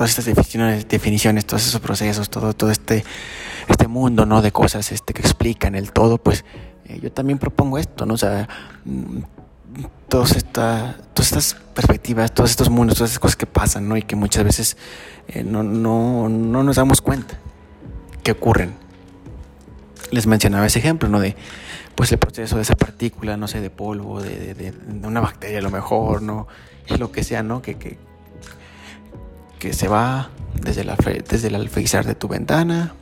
[0.00, 3.04] todas estas definiciones, todos esos procesos, todo, todo este,
[3.68, 4.40] este mundo, ¿no?
[4.40, 6.46] De cosas este, que explican el todo, pues
[6.86, 8.14] eh, yo también propongo esto, ¿no?
[8.14, 8.48] O sea,
[8.86, 9.18] mm,
[10.08, 13.96] todas, esta, todas estas perspectivas, todos estos mundos, todas esas cosas que pasan, ¿no?
[13.98, 14.78] Y que muchas veces
[15.28, 17.36] eh, no, no, no nos damos cuenta
[18.22, 18.72] que ocurren.
[20.12, 21.20] Les mencionaba ese ejemplo, ¿no?
[21.20, 21.36] De,
[21.94, 25.58] pues el proceso de esa partícula, no sé, de polvo, de, de, de una bacteria
[25.58, 26.48] a lo mejor, ¿no?
[26.98, 27.60] Lo que sea, ¿no?
[27.60, 27.98] Que, que,
[29.60, 30.96] que se va desde, la,
[31.28, 32.94] desde el alféizar de tu ventana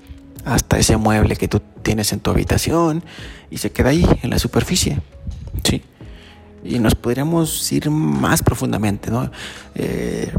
[0.44, 3.03] hasta ese mueble que tú tienes en tu habitación
[3.51, 5.01] y se queda ahí en la superficie.
[5.64, 5.83] Sí.
[6.64, 9.31] Y nos podríamos ir más profundamente, ¿no?
[9.75, 10.33] Eh,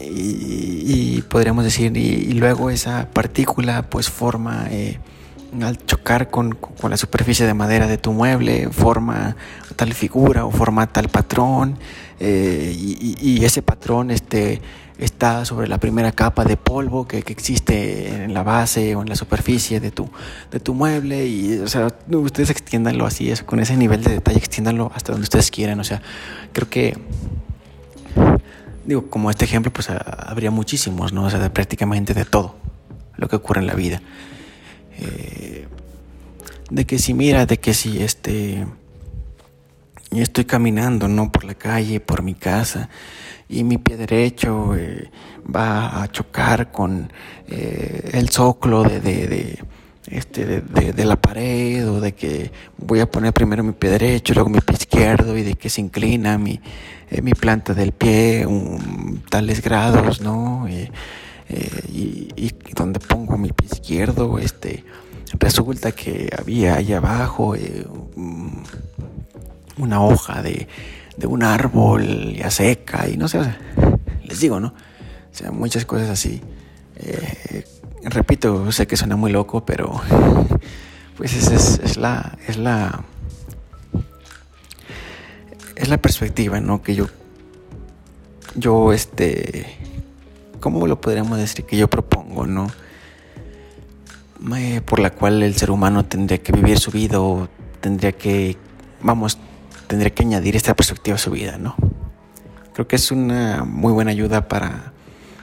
[0.00, 4.98] y, podríamos decir, y, y, luego esa partícula pues forma, eh,
[5.60, 9.36] al chocar con, con, la superficie de madera de tu mueble, forma
[9.74, 11.78] tal figura o forma tal patrón,
[12.20, 14.62] eh, y, y, ese patrón este,
[14.98, 19.08] está sobre la primera capa de polvo que, que, existe en la base o en
[19.08, 20.08] la superficie de tu,
[20.50, 24.90] de tu mueble y o sea, ustedes extiéndanlo así, con ese nivel de detalle, extiéndanlo
[24.94, 26.00] hasta donde ustedes quieran, o sea,
[26.52, 26.96] creo que
[28.86, 31.24] digo, como este ejemplo, pues habría muchísimos, ¿no?
[31.24, 32.54] O sea, de prácticamente de todo
[33.16, 34.00] lo que ocurre en la vida.
[34.98, 35.66] Eh,
[36.70, 38.66] de que si mira, de que si este
[40.10, 41.30] y estoy caminando, ¿no?
[41.32, 42.88] Por la calle, por mi casa,
[43.48, 45.10] y mi pie derecho eh,
[45.54, 47.12] va a chocar con
[47.48, 49.58] eh, el zócalo de, de,
[50.08, 54.34] este, de, de, la pared o de que voy a poner primero mi pie derecho,
[54.34, 56.60] luego mi pie izquierdo y de que se inclina mi,
[57.10, 58.46] eh, mi planta del pie
[59.30, 60.68] tales grados, ¿no?
[60.68, 60.90] Y,
[61.88, 64.82] y, donde pongo mi pie izquierdo, este,
[65.38, 67.54] resulta que había ahí abajo
[69.76, 70.66] una hoja de,
[71.16, 73.40] de un árbol ya seca y no sé,
[74.24, 74.68] les digo, ¿no?
[74.68, 76.40] O sea, muchas cosas así.
[76.96, 77.64] Eh,
[78.02, 80.00] repito, sé que suena muy loco, pero
[81.16, 83.04] pues es, es, la es la
[85.74, 86.82] es la perspectiva, ¿no?
[86.82, 87.06] Que yo
[88.54, 89.66] yo este
[90.60, 92.68] ¿cómo lo podríamos decir que yo propongo, no?
[94.54, 97.18] Eh, por la cual el ser humano tendría que vivir su vida
[97.80, 98.56] tendría que
[99.00, 99.38] vamos
[99.86, 101.76] tendría que añadir esta perspectiva a su vida, ¿no?
[102.74, 104.92] Creo que es una muy buena ayuda para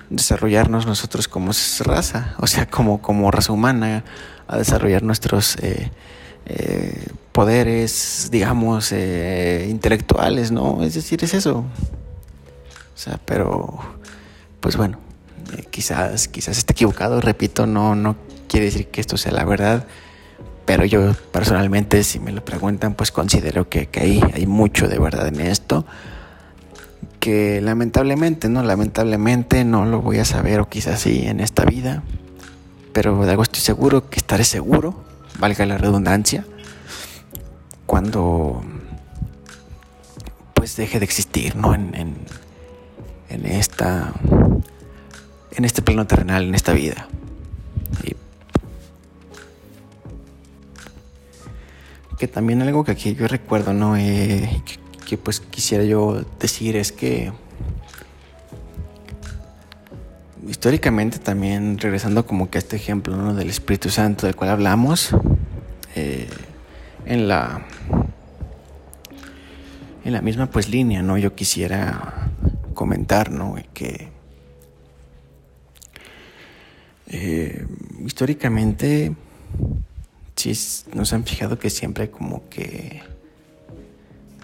[0.10, 4.04] desarrollarnos nosotros como raza, o sea, como, como raza humana,
[4.48, 5.92] a desarrollar nuestros eh,
[6.46, 10.84] eh, poderes, digamos, eh, intelectuales, ¿no?
[10.84, 11.60] Es decir, es eso.
[11.60, 13.80] O sea, pero,
[14.60, 15.00] pues bueno,
[15.72, 18.16] quizás, quizás esté equivocado, repito, no, no
[18.48, 19.88] quiere decir que esto sea la verdad,
[20.66, 24.98] pero yo personalmente, si me lo preguntan, pues considero que, que hay, hay mucho de
[24.98, 25.86] verdad en esto.
[27.20, 28.64] Que lamentablemente, ¿no?
[28.64, 32.04] Lamentablemente no lo voy a saber, o quizás sí, en esta vida.
[32.94, 35.04] Pero de algo estoy seguro, que estaré seguro,
[35.40, 36.46] valga la redundancia,
[37.86, 38.62] cuando
[40.54, 41.74] pues deje de existir, ¿no?
[41.74, 42.16] En, en,
[43.30, 44.14] en esta.
[45.56, 47.08] En este plano terrenal, en esta vida.
[52.24, 53.98] Que también algo que aquí yo recuerdo, ¿no?
[53.98, 54.50] Eh,
[55.06, 57.34] que, pues quisiera yo decir es que
[60.48, 63.34] históricamente también, regresando como que a este ejemplo ¿no?
[63.34, 65.10] del Espíritu Santo del cual hablamos,
[65.98, 66.30] eh,
[67.06, 67.66] en la
[70.06, 71.18] en la misma pues línea, ¿no?
[71.18, 72.30] Yo quisiera
[72.74, 73.56] comentar, ¿no?
[73.74, 74.08] Que
[77.08, 77.68] eh,
[78.06, 79.14] históricamente
[80.52, 83.02] sí nos han fijado que siempre como que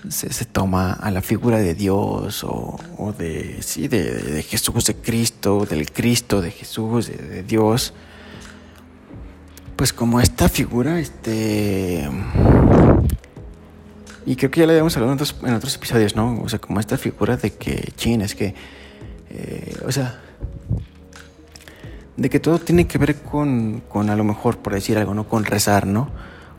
[0.07, 2.79] se, toma a la figura de Dios o,
[3.17, 7.93] de, sí, de, Jesús, de Cristo, del Cristo, de Jesús, de, Dios,
[9.75, 12.09] pues como esta figura, este...
[14.25, 16.41] Y creo que ya le habíamos hablado en otros, en otros episodios, ¿no?
[16.41, 18.53] O sea, como esta figura de que, chin, es que,
[19.31, 20.21] eh, o sea,
[22.19, 25.27] de que todo tiene que ver con, con, a lo mejor, por decir algo, ¿no?
[25.27, 26.09] Con rezar, ¿no?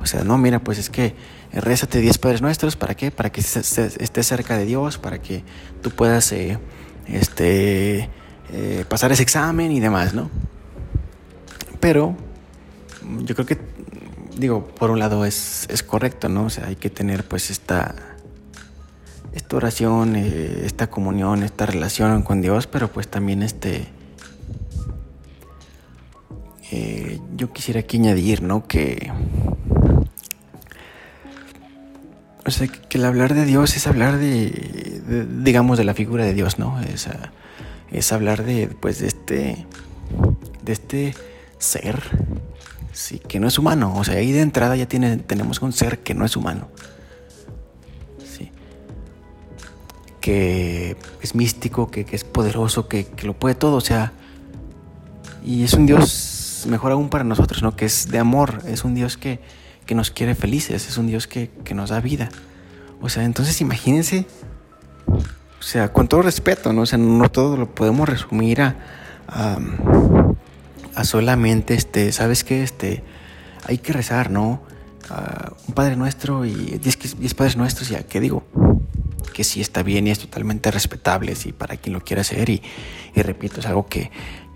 [0.00, 1.14] O sea, no, mira, pues es que
[1.52, 3.11] rézate 10 Padres Nuestros, ¿para qué?
[3.11, 5.44] Para que estés cerca de Dios, para que
[5.82, 6.58] tú puedas eh,
[7.06, 8.08] este,
[8.50, 10.30] eh, pasar ese examen y demás, ¿no?
[11.78, 12.16] Pero
[13.18, 13.58] yo creo que,
[14.38, 16.44] digo, por un lado es, es correcto, ¿no?
[16.44, 17.94] O sea, hay que tener pues esta,
[19.34, 23.99] esta oración, eh, esta comunión, esta relación con Dios, pero pues también este...
[27.37, 28.66] yo quisiera aquí añadir, ¿no?
[28.66, 29.11] Que
[32.47, 35.01] O sea, que el hablar de Dios es hablar de,
[35.43, 36.81] digamos, de la figura de Dios, ¿no?
[36.81, 37.09] Es,
[37.93, 39.66] es hablar de, pues, de este,
[40.64, 41.14] de este
[41.59, 42.03] ser,
[42.93, 43.95] sí, que no es humano.
[43.97, 46.68] O sea, ahí de entrada ya tiene, tenemos un ser que no es humano.
[50.21, 54.12] Que es místico, que, es poderoso, que, que, lo puede todo, o sea.
[55.43, 57.76] Y es un Dios mejor aún para nosotros, ¿no?
[57.76, 59.40] Que es de amor, es un Dios que,
[59.86, 62.28] que nos quiere felices, es un Dios que, nos da vida.
[63.00, 64.26] O sea, entonces imagínense,
[65.06, 66.82] o sea, con todo respeto, ¿no?
[66.82, 68.76] O sea, no todo lo podemos resumir a,
[69.26, 72.62] a, solamente, este, ¿sabes qué?
[72.62, 73.02] Este,
[73.66, 74.62] hay que rezar, ¿no?
[75.66, 78.44] un Padre Nuestro y diez, Padres Nuestros, ya, ¿qué digo?
[79.32, 82.48] Que sí está bien y es totalmente respetable, sí, para quien lo quiera hacer.
[82.48, 82.62] Y,
[83.16, 84.11] repito, es algo que,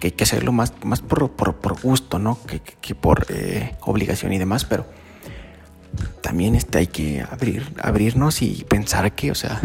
[0.06, 2.38] hay que hacerlo más, más por, por, gusto, ¿no?
[2.80, 4.86] Que, por eh, obligación y demás, pero
[6.20, 9.60] también este, hay que abrir, abrirnos y pensar que, o sea,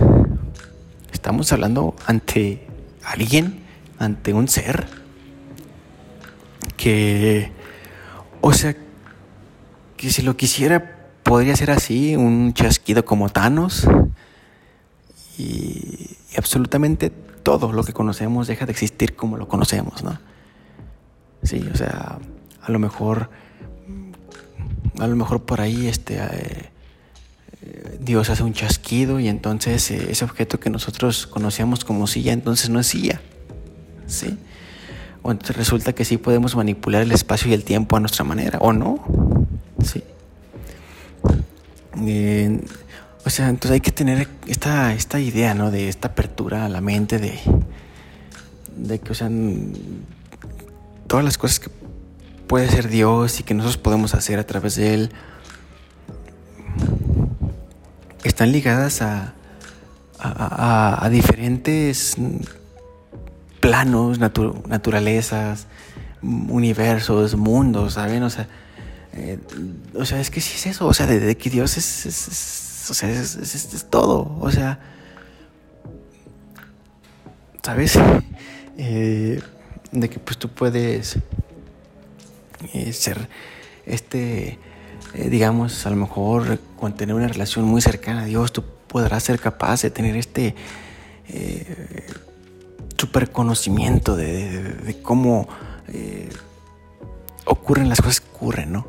[1.12, 2.68] estamos hablando ante
[3.04, 3.64] alguien,
[3.98, 4.88] ante un ser
[6.78, 7.52] que,
[8.42, 8.76] o sea,
[9.98, 13.88] que si lo quisiera podría ser así, un chasquido como Thanos
[15.38, 17.10] y absolutamente
[17.44, 20.29] todo lo que conocemos deja de existir como lo conocemos, ¿no?
[21.44, 22.20] Sí, o sea,
[22.62, 23.30] a lo mejor
[25.00, 30.26] a lo mejor por ahí este, eh, Dios hace un chasquido y entonces eh, ese
[30.26, 33.22] objeto que nosotros conocíamos como silla, entonces no es silla.
[34.08, 34.38] ¿Sí?
[35.22, 38.60] O entonces resulta que sí podemos manipular el espacio y el tiempo a nuestra manera,
[38.60, 39.04] ¿o no?
[39.84, 40.04] Sí.
[43.26, 45.72] o sea, entonces hay que tener esta, esta idea, ¿no?
[45.72, 47.38] De esta apertura a la mente de,
[48.78, 49.30] de que, o sea,
[51.10, 51.70] todas las cosas que
[52.48, 55.12] puede ser Dios y que nosotros podemos hacer a través de Él,
[58.24, 59.34] están ligadas a,
[60.20, 62.16] a, diferentes
[63.60, 65.68] planos, naturalezas,
[66.22, 68.24] universos, mundos, ¿saben?
[68.24, 68.48] O sea,
[69.14, 69.40] eh,
[69.96, 73.10] o sea, es que sí es eso, o sea, de, que Dios es, o sea,
[73.10, 74.80] es, todo, o sea,
[77.64, 77.98] ¿sabes?
[78.82, 79.42] Eh,
[79.92, 81.18] de que pues tú puedes
[82.74, 83.30] eh, ser,
[83.86, 84.60] este,
[85.14, 89.24] eh, digamos, a lo mejor con tener una relación muy cercana a Dios, tú podrás
[89.24, 90.56] ser capaz de tener este
[91.30, 92.06] eh,
[92.98, 95.48] super conocimiento de, cómo
[97.46, 98.88] ocurren las cosas que ocurren, ¿no?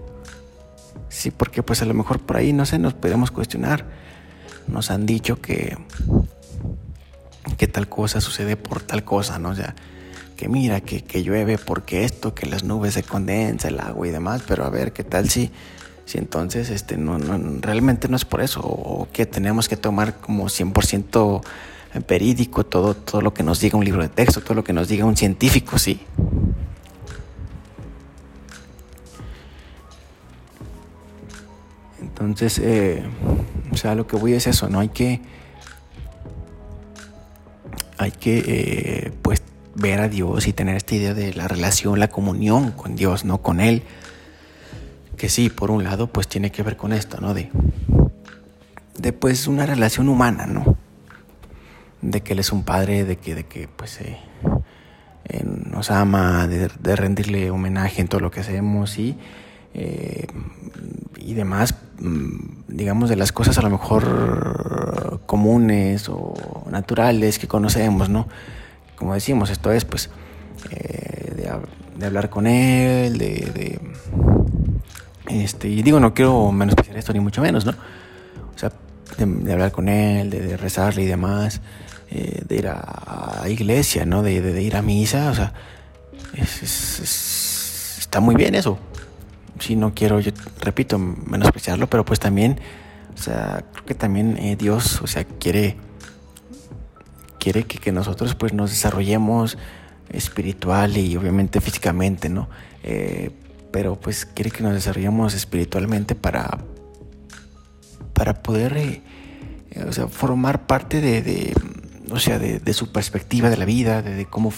[1.09, 3.86] Sí, porque pues a lo mejor por ahí, no sé, nos podemos cuestionar.
[4.66, 5.76] Nos han dicho que,
[7.57, 9.51] que tal cosa sucede por tal cosa, ¿no?
[9.51, 9.74] O sea,
[10.41, 14.11] que mira, que, que, llueve porque esto, que las nubes se condensa, el agua y
[14.11, 15.51] demás, pero a ver, ¿qué tal si,
[16.07, 18.62] si entonces este, no, no, realmente no es por eso?
[18.62, 21.43] O que tenemos que tomar como 100%
[22.09, 24.88] verídico todo, todo lo que nos diga un libro de texto, todo lo que nos
[24.88, 26.01] diga un científico, sí.
[32.01, 33.03] Entonces, eh,
[33.70, 34.80] o sea, lo que voy es eso, ¿no?
[34.80, 35.20] Hay que,
[37.99, 39.43] hay que, eh, pues,
[39.75, 43.39] ver a Dios y tener esta idea de la relación, la comunión con Dios, no
[43.43, 43.83] con Él.
[45.16, 47.35] Que sí, por un lado, pues tiene que ver con esto, ¿no?
[47.35, 47.51] De,
[48.99, 50.77] de pues una relación humana, ¿no?
[52.03, 54.18] De que Él es un padre, de que, de que pues, eh,
[55.45, 59.16] nos ama, de, rendirle homenaje en todo lo que hacemos y,
[59.75, 60.27] eh,
[61.18, 66.35] y demás, mm, digamos, de las cosas a lo mejor comunes o
[66.71, 68.27] naturales que conocemos, ¿no?
[69.01, 70.11] Como decimos, esto es pues
[70.70, 71.48] eh,
[71.96, 73.80] de, hablar con él, de,
[75.26, 77.72] este, y digo, no quiero menospreciar esto ni mucho menos, ¿no?
[78.55, 78.70] O sea,
[79.16, 81.62] de, hablar con él, de, rezarle y demás.
[82.11, 84.22] Eh, de ir a, iglesia, ¿no?
[84.22, 85.55] De, ir a misa, o sea,
[87.98, 88.78] está muy bien eso.
[89.61, 92.61] Si no quiero, yo repito, menospreciarlo, pero pues también,
[93.14, 95.78] o sea, creo que también eh, Dios, o sea, quiere,
[97.41, 99.59] quiere que, nosotros pues nos desarrollemos
[100.11, 102.49] espiritual y obviamente físicamente, ¿no?
[102.84, 103.30] Eh,
[103.72, 106.59] pero pues quiere que nos desarrollemos espiritualmente para,
[108.12, 109.03] para poder,
[109.88, 111.53] o sea, formar parte de
[112.11, 114.53] o sea, de, su perspectiva de la vida, de, cómo,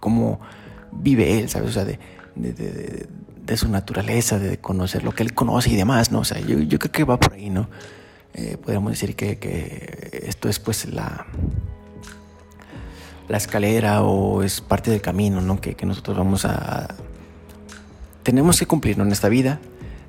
[0.00, 0.40] cómo
[0.92, 1.70] vive él, ¿sabes?
[1.70, 6.20] O sea, de, su naturaleza, de conocer lo que él conoce y demás, ¿no?
[6.20, 7.68] O sea, yo, yo creo que va por ahí, ¿no?
[8.34, 11.26] Eh, podríamos decir que, esto es pues la,
[13.28, 15.60] la escalera o es parte del camino, ¿no?
[15.60, 16.88] Que, nosotros vamos a...
[18.22, 19.60] Tenemos que cumplir en esta vida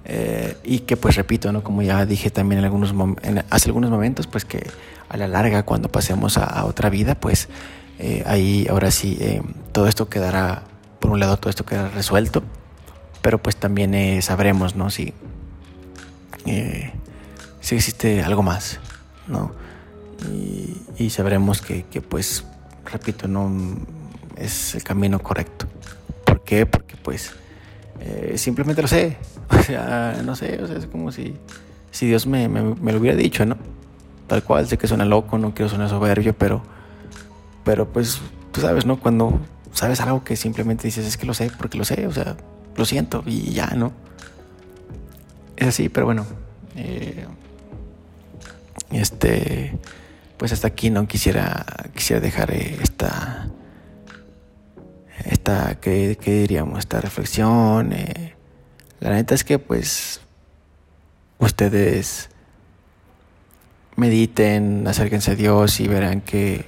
[0.05, 1.63] eh, y que pues repito, ¿no?
[1.63, 4.65] Como ya dije también hace algunos momentos, pues que
[5.07, 7.49] a la larga cuando pasemos a, otra vida, pues
[7.97, 9.41] eh, ahí ahora sí eh,
[9.71, 10.63] todo esto quedará,
[10.99, 12.43] por un lado todo esto quedará resuelto,
[13.21, 14.89] pero pues también sabremos, ¿no?
[14.89, 15.13] Si,
[16.45, 18.79] si existe algo más,
[19.27, 19.51] ¿no?
[20.97, 22.45] Y, sabremos que, pues,
[22.91, 23.51] repito, no
[24.35, 25.67] es el camino correcto.
[26.25, 26.65] ¿Por qué?
[26.65, 27.33] Porque pues
[28.35, 29.17] simplemente lo sé,
[29.49, 31.35] o sea, no sé, o sea, es como si,
[31.91, 33.57] si Dios me, me lo hubiera dicho, ¿no?
[34.29, 34.65] tal cual.
[34.65, 36.61] Sé que suena loco, no quiero sonar soberbio, pero,
[37.65, 38.21] pero pues
[38.53, 38.97] tú sabes, ¿no?
[38.97, 39.37] Cuando
[39.73, 42.37] sabes algo que simplemente dices, es que lo sé, porque lo sé, o sea,
[42.77, 43.91] lo siento y ya, ¿no?
[45.57, 46.25] Es así, pero bueno.
[46.77, 47.25] Eh,
[48.91, 49.77] este,
[50.39, 53.49] pues hasta aquí no quisiera, quisiera dejar eh, esta,
[55.25, 56.79] esta, ¿qué, diríamos?
[56.79, 57.91] Esta reflexión.
[57.91, 58.35] Eh.
[59.01, 60.21] la neta es que pues
[61.39, 62.29] ustedes
[63.97, 66.65] mediten, acérquense a Dios y verán que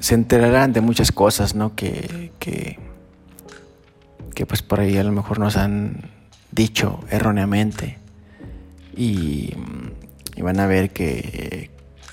[0.00, 1.76] se enterarán de muchas cosas, ¿no?
[1.76, 2.78] Que, que,
[4.46, 6.10] pues por ahí a lo mejor nos han
[6.50, 7.98] dicho erróneamente
[8.96, 9.54] y,
[10.42, 11.70] van a ver que,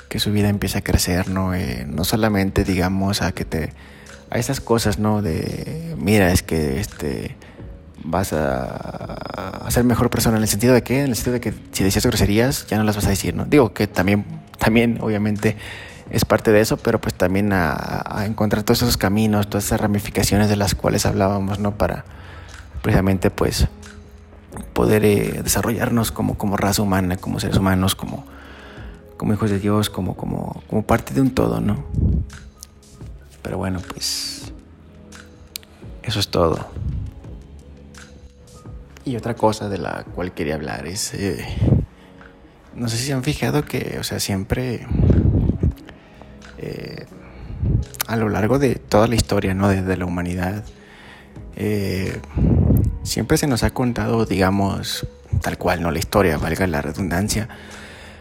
[0.10, 1.54] que, su vida empieza a crecer, ¿no?
[1.54, 3.74] Eh, no solamente digamos a que te
[4.30, 5.22] a esas cosas, ¿no?
[5.22, 7.36] De mira, es que este
[8.04, 11.54] vas a, ser mejor persona en el sentido de que, en el sentido de que
[11.72, 13.46] si decías groserías ya no las vas a decir, ¿no?
[13.46, 14.26] Digo que también,
[14.58, 15.58] también obviamente
[16.10, 20.50] es parte de eso, pero pues también a, encontrar todos esos caminos, todas esas ramificaciones
[20.50, 21.78] de las cuales hablábamos, ¿no?
[21.78, 22.06] Para
[22.82, 23.68] precisamente pues
[24.74, 28.26] poder eh, desarrollarnos como, como raza humana, como seres humanos, como,
[29.18, 31.84] como hijos de Dios, como, como, como parte de un todo, ¿no?
[33.42, 34.52] Pero bueno, pues
[36.04, 36.68] eso es todo.
[39.06, 41.46] Y otra cosa de la cual quería hablar es, eh,
[42.76, 44.86] no sé si han fijado que, o sea, siempre
[46.58, 47.06] eh,
[48.08, 49.70] a lo largo de toda la historia, ¿no?
[49.70, 50.64] Desde la humanidad,
[51.56, 52.20] eh,
[53.08, 55.08] siempre se nos ha contado, digamos,
[55.42, 55.92] tal cual, ¿no?
[55.92, 57.48] La historia, valga la redundancia,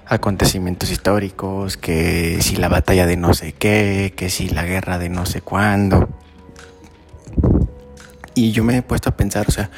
[0.06, 5.08] acontecimientos históricos, que si la batalla de no sé qué, que si la guerra de
[5.08, 6.08] no sé cuándo.
[8.34, 9.70] Y yo me he puesto a pensar, o sea,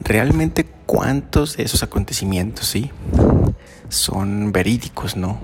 [0.00, 2.92] realmente cuántos de esos acontecimientos, sí,
[3.88, 5.40] son verídicos, ¿no?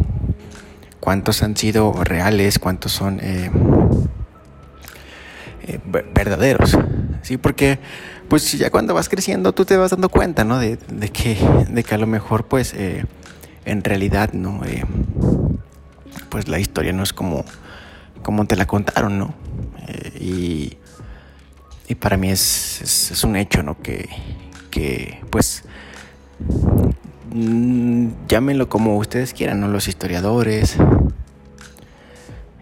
[1.00, 2.58] ¿Cuántos han sido reales?
[2.58, 3.50] ¿Cuántos son eh,
[5.66, 5.80] eh,
[6.14, 6.78] verdaderos?
[7.22, 7.78] Sí, porque
[8.28, 10.58] pues ya cuando vas creciendo tú te vas dando cuenta, ¿no?
[10.58, 10.78] De,
[11.12, 11.36] que,
[11.68, 13.04] de que a lo mejor pues eh,
[13.64, 14.60] en realidad, ¿no?
[16.28, 17.44] pues la historia no es como,
[18.22, 19.34] como te la contaron, ¿no?
[20.18, 20.78] y,
[21.86, 23.80] y para mí es, es un hecho, ¿no?
[23.80, 24.08] Que,
[24.74, 25.62] que pues
[27.32, 29.68] mm, llámenlo como ustedes quieran, ¿no?
[29.68, 30.76] Los historiadores,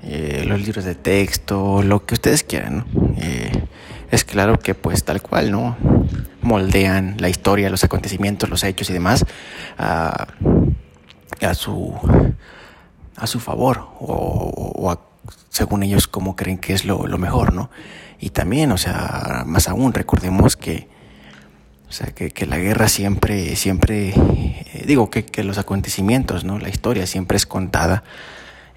[0.02, 2.84] eh, los libros de texto, lo que ustedes quieran,
[3.16, 3.61] eh,
[4.12, 5.76] es claro que pues tal cual, ¿no?
[6.42, 9.24] Moldean la historia, los acontecimientos, los hechos y demás
[9.78, 10.26] a,
[11.54, 11.94] su
[13.16, 14.96] a su favor o,
[15.48, 17.70] según ellos como creen que es lo, lo mejor, ¿no?
[18.20, 20.88] Y también, o sea, más aún, recordemos que
[21.88, 26.58] o sea, que, la guerra siempre, siempre, eh, digo que, que, los acontecimientos, ¿no?
[26.58, 28.02] La historia siempre es contada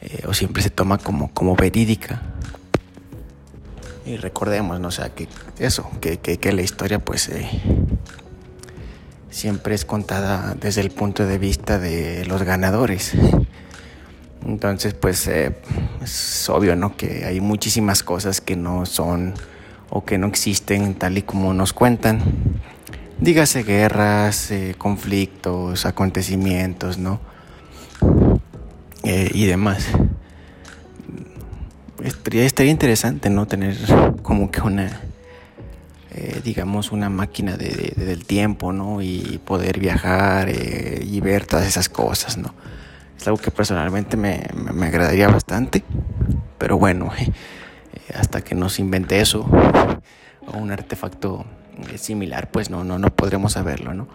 [0.02, 2.22] eh, o siempre se toma como, como verídica.
[4.06, 4.90] Y recordemos, ¿no?
[4.90, 5.28] O sea, que
[5.58, 7.50] eso, que, que, la historia pues eh,
[9.32, 13.14] siempre es contada desde el punto de vista de los ganadores.
[14.46, 15.56] Entonces, pues eh,
[16.04, 16.96] es obvio, ¿no?
[16.96, 19.34] Que hay muchísimas cosas que no son
[19.90, 22.22] o que no existen tal y como nos cuentan.
[23.18, 27.20] Dígase guerras, eh, conflictos, acontecimientos, ¿no?
[29.04, 29.88] y demás
[32.04, 33.48] estaría, interesante, ¿no?
[33.48, 33.76] Tener
[34.22, 35.02] como que una,
[36.12, 39.02] eh, digamos, una máquina de, del tiempo, ¿no?
[39.02, 42.54] Y poder viajar eh, y ver todas esas cosas, ¿no?
[43.18, 45.84] Es algo que personalmente me, me, agradaría bastante,
[46.58, 47.32] pero bueno, eh,
[48.14, 49.50] hasta que nos invente eso
[50.48, 51.46] o un artefacto
[51.96, 54.08] similar, pues no, no, no podremos saberlo, ¿no?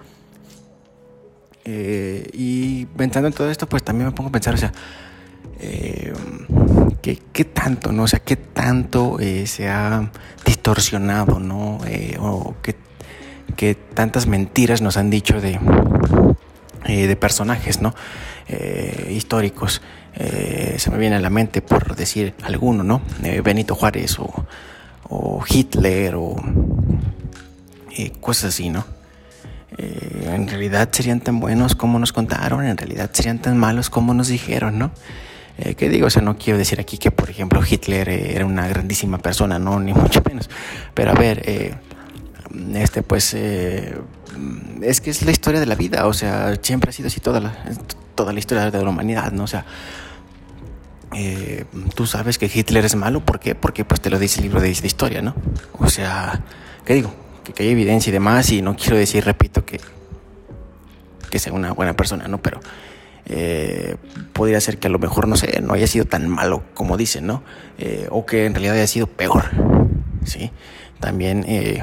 [1.72, 4.72] y pensando en todo esto, pues también me pongo a pensar, o sea,
[5.60, 6.12] eh,
[7.02, 8.04] ¿qué, tanto, ¿no?
[8.04, 10.10] O sea, qué tanto eh, se ha
[10.44, 11.78] distorsionado, ¿no?
[11.86, 12.76] Eh, o qué,
[13.94, 15.60] tantas mentiras nos han dicho de,
[16.86, 17.94] eh, de personajes, ¿no?
[19.10, 19.80] históricos.
[20.16, 23.00] se me viene a la mente por decir alguno, ¿no?
[23.44, 24.46] Benito Juárez o,
[25.08, 26.34] o Hitler o
[28.20, 28.84] cosas así, ¿no?
[29.78, 34.28] en realidad serían tan buenos como nos contaron, en realidad serían tan malos como nos
[34.28, 34.90] dijeron, ¿no?
[35.58, 36.06] Eh, ¿Qué digo?
[36.06, 39.58] O sea, no quiero decir aquí que, por ejemplo, Hitler eh, era una grandísima persona,
[39.58, 40.48] no, ni mucho menos.
[40.94, 41.74] Pero a ver, eh,
[42.74, 47.08] este, pues, es que es la historia de la vida, o sea, siempre ha sido
[47.08, 47.52] así toda la,
[48.14, 49.44] toda la historia de la humanidad, ¿no?
[49.44, 49.66] O sea,
[51.94, 53.54] tú sabes que Hitler es malo, ¿por qué?
[53.54, 55.34] Porque pues te lo dice el libro de, historia, ¿no?
[55.78, 56.40] O sea,
[56.84, 57.12] ¿qué digo?
[57.44, 59.80] Que, que, hay evidencia y demás, y no quiero decir, repito, que,
[61.30, 62.38] que sea una buena persona, ¿no?
[62.38, 62.60] Pero
[63.32, 63.96] eh,
[64.32, 67.28] podría ser que a lo mejor, no sé, no haya sido tan malo como dicen,
[67.28, 67.44] ¿no?
[67.78, 69.44] Eh, o que en realidad haya sido peor,
[70.24, 70.50] ¿sí?
[70.98, 71.80] También eh,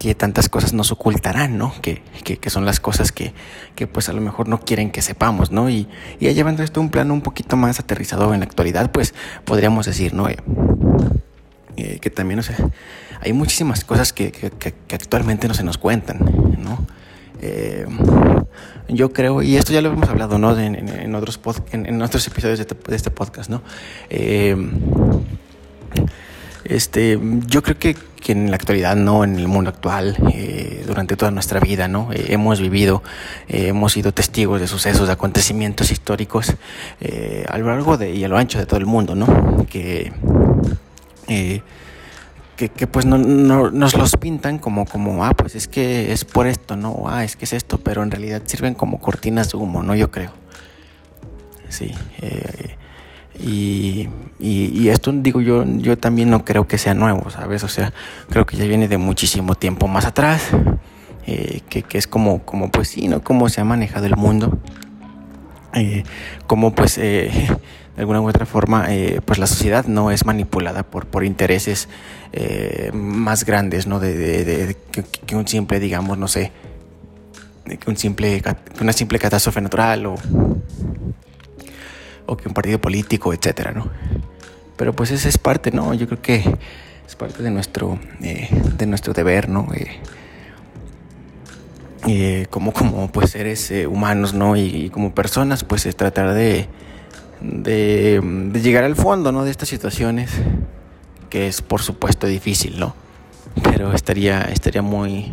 [0.00, 1.72] que tantas cosas nos ocultarán, ¿no?
[1.80, 3.32] Que, que, son las cosas que,
[3.76, 5.70] que, pues a lo mejor no quieren que sepamos, ¿no?
[5.70, 5.86] Y,
[6.18, 9.14] y llevando esto a un plano un poquito más aterrizado en la actualidad, pues
[9.44, 10.26] podríamos decir, ¿no?
[11.76, 12.56] que también, o sea,
[13.20, 16.18] hay muchísimas cosas que, que actualmente no se nos cuentan,
[16.58, 16.86] ¿no?
[17.40, 17.86] Eh,
[18.88, 20.58] yo creo, y esto ya lo hemos hablado ¿no?
[20.58, 21.40] en, otros
[21.72, 23.62] en, otros episodios de este, podcast, ¿no?
[24.10, 24.56] Eh,
[26.64, 31.16] este, yo creo que, que, en la actualidad, no en el mundo actual, eh, durante
[31.16, 32.08] toda nuestra vida, ¿no?
[32.12, 33.02] hemos vivido,
[33.48, 36.54] hemos sido testigos de sucesos, de acontecimientos históricos
[37.48, 39.66] a lo largo de, y a lo ancho de todo el mundo, ¿no?
[39.68, 40.10] Que
[42.56, 46.24] que, que pues no, no, nos los pintan como, como, ah, pues es que es
[46.24, 47.04] por esto, ¿no?
[47.06, 49.94] Ah, es que es esto, pero en realidad sirven como cortinas de humo, ¿no?
[49.94, 50.30] Yo creo.
[51.68, 51.92] Sí.
[52.20, 52.76] Eh,
[53.38, 57.64] y, y, esto digo yo, yo también no creo que sea nuevo, ¿sabes?
[57.64, 57.92] O sea,
[58.28, 60.50] creo que ya viene de muchísimo tiempo más atrás,
[61.26, 63.22] eh, que, que, es como, como, pues sí, ¿no?
[63.22, 64.58] Cómo se ha manejado el mundo,
[65.74, 66.04] eh,
[66.46, 66.98] como pues...
[66.98, 67.30] Eh,
[67.96, 71.88] de alguna u otra forma, eh, pues la sociedad no es manipulada por, por intereses
[72.32, 74.00] eh, más grandes, ¿no?
[74.00, 74.76] De,
[75.26, 76.50] que, un simple, digamos, no sé,
[77.86, 78.42] un simple,
[78.80, 80.16] una simple catástrofe natural o,
[82.26, 83.88] o que un partido político, etcétera, ¿no?
[84.76, 85.94] Pero pues esa es parte, ¿no?
[85.94, 86.42] Yo creo que
[87.06, 89.68] es parte de nuestro, eh, de nuestro deber, ¿no?
[92.50, 94.56] Como, como pues seres humanos, ¿no?
[94.56, 96.68] Y, como personas, pues es tratar de
[97.44, 98.20] de,
[98.62, 99.44] llegar al fondo ¿no?
[99.44, 100.30] de estas situaciones,
[101.30, 102.94] que es por supuesto difícil, ¿no?
[103.62, 105.32] Pero estaría, estaría muy,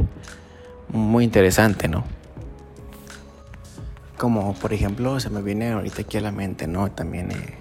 [0.89, 2.03] muy interesante, ¿no?
[4.17, 6.91] Como por ejemplo, se me viene ahorita aquí a la mente, ¿no?
[6.91, 7.55] También eh,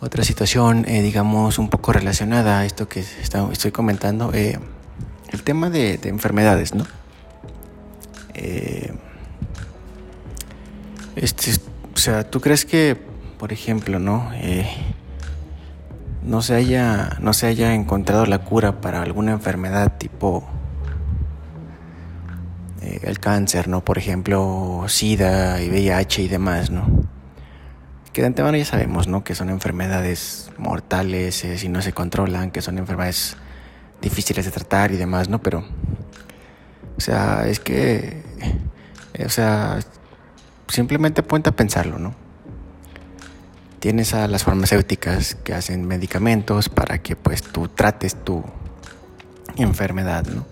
[0.00, 4.58] otra situación, eh, digamos, un poco relacionada a esto que estoy comentando, eh,
[5.30, 6.86] el tema de, de enfermedades, ¿no?
[11.16, 11.52] Este
[11.96, 12.94] o sea, ¿tú crees que,
[13.38, 14.68] por ejemplo, no, eh,
[16.22, 20.46] no se haya, no se haya encontrado la cura para alguna enfermedad tipo
[22.82, 26.86] eh, el cáncer, no, por ejemplo, SIDA y VIH y demás, no?
[28.12, 29.24] Que de antemano ya sabemos, ¿no?
[29.24, 33.38] Que son enfermedades mortales eh, si no se controlan, que son enfermedades
[34.02, 35.40] difíciles de tratar y demás, ¿no?
[35.40, 35.64] Pero,
[36.96, 38.22] o sea, es que,
[39.24, 39.80] o sea,
[40.68, 42.14] simplemente ponte a pensarlo, ¿no?
[43.80, 48.42] Tienes a las farmacéuticas que hacen medicamentos para que pues tú trates tu
[49.56, 50.46] enfermedad, ¿no?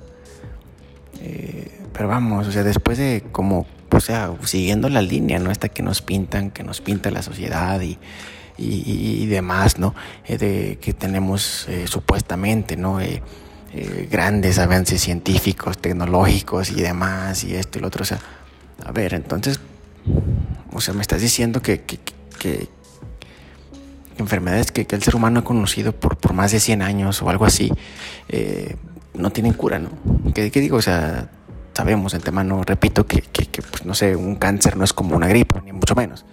[1.21, 5.51] Eh, pero vamos, o sea, después de como, o sea, siguiendo la línea, ¿no?
[5.51, 7.99] Esta que nos pintan, que nos pinta la sociedad y,
[8.59, 9.95] y, demás, ¿no?
[10.27, 12.99] Eh, de que tenemos eh, supuestamente, ¿no?
[13.77, 18.03] Eh, grandes avances científicos, tecnológicos y demás, y esto y lo otro.
[18.03, 18.21] O sea,
[18.85, 19.59] a ver, entonces,
[20.73, 22.69] o sea, me estás diciendo que, que,
[24.17, 27.47] enfermedades que, el ser humano ha conocido por, por, más de 100 años o algo
[27.47, 27.73] así,
[29.15, 29.91] no tienen cura, ¿no?
[30.33, 30.77] ¿Qué, digo?
[30.77, 31.29] O sea,
[31.73, 33.25] sabemos de antemano, repito, que,
[33.71, 36.25] pues, no sé, un cáncer no es como una gripe, ni mucho menos.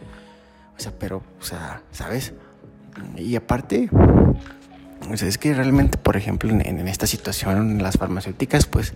[0.77, 2.33] O sea, pero, o sea, ¿sabes?
[3.17, 3.89] Y aparte,
[5.17, 8.93] sea, es que realmente, por ejemplo, en, esta situación, las farmacéuticas, pues,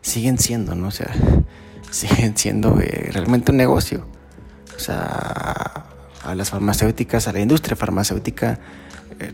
[0.00, 0.88] siguen siendo, ¿no?
[0.88, 1.10] O sea,
[1.90, 4.06] siguen siendo eh, realmente un negocio.
[4.76, 5.86] O sea,
[6.22, 8.58] a las farmacéuticas, a la industria farmacéutica,
[9.20, 9.32] eh,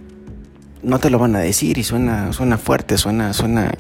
[0.83, 3.73] no te lo van a decir y suena, suena fuerte, suena, suena,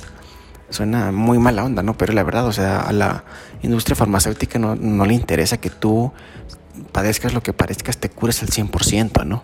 [0.71, 1.97] suena muy mala onda, ¿no?
[1.97, 3.25] Pero la verdad, o sea, a la
[3.63, 6.13] industria farmacéutica no, no le interesa que tú
[6.93, 9.43] padezcas lo que parezcas, te cures al 100%, ¿no?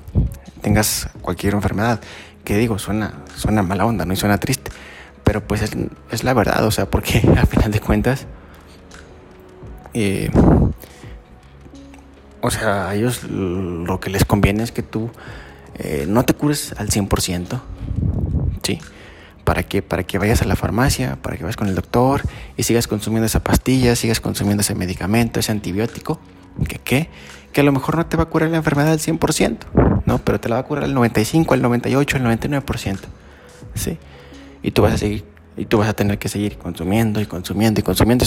[0.63, 2.01] Tengas cualquier enfermedad.
[2.49, 4.15] Que digo, suena, suena mala onda, ¿no?
[4.15, 4.71] Y suena triste.
[5.23, 5.61] Pero pues
[6.11, 8.25] es, la verdad, o sea, porque a final de cuentas,
[9.93, 10.31] eh,
[12.41, 15.11] o sea, a ellos lo que les conviene es que tú
[15.75, 17.61] eh, no te cures al 100%,
[18.63, 18.79] ¿sí?
[19.45, 22.23] ¿Para que Para que vayas a la farmacia, para que vayas con el doctor
[22.57, 26.19] y sigas consumiendo esa pastilla, sigas consumiendo ese medicamento, ese antibiótico
[26.67, 27.09] ¿Que qué?
[27.53, 30.19] Que a lo mejor no te va a curar la enfermedad al 100%, ¿no?
[30.19, 32.99] Pero te la va a curar al 95, al 98, al 99%,
[33.75, 33.99] ¿sí?
[34.63, 35.25] Y tú vas a seguir,
[35.57, 38.25] y tú vas a tener que seguir consumiendo y consumiendo y consumiendo.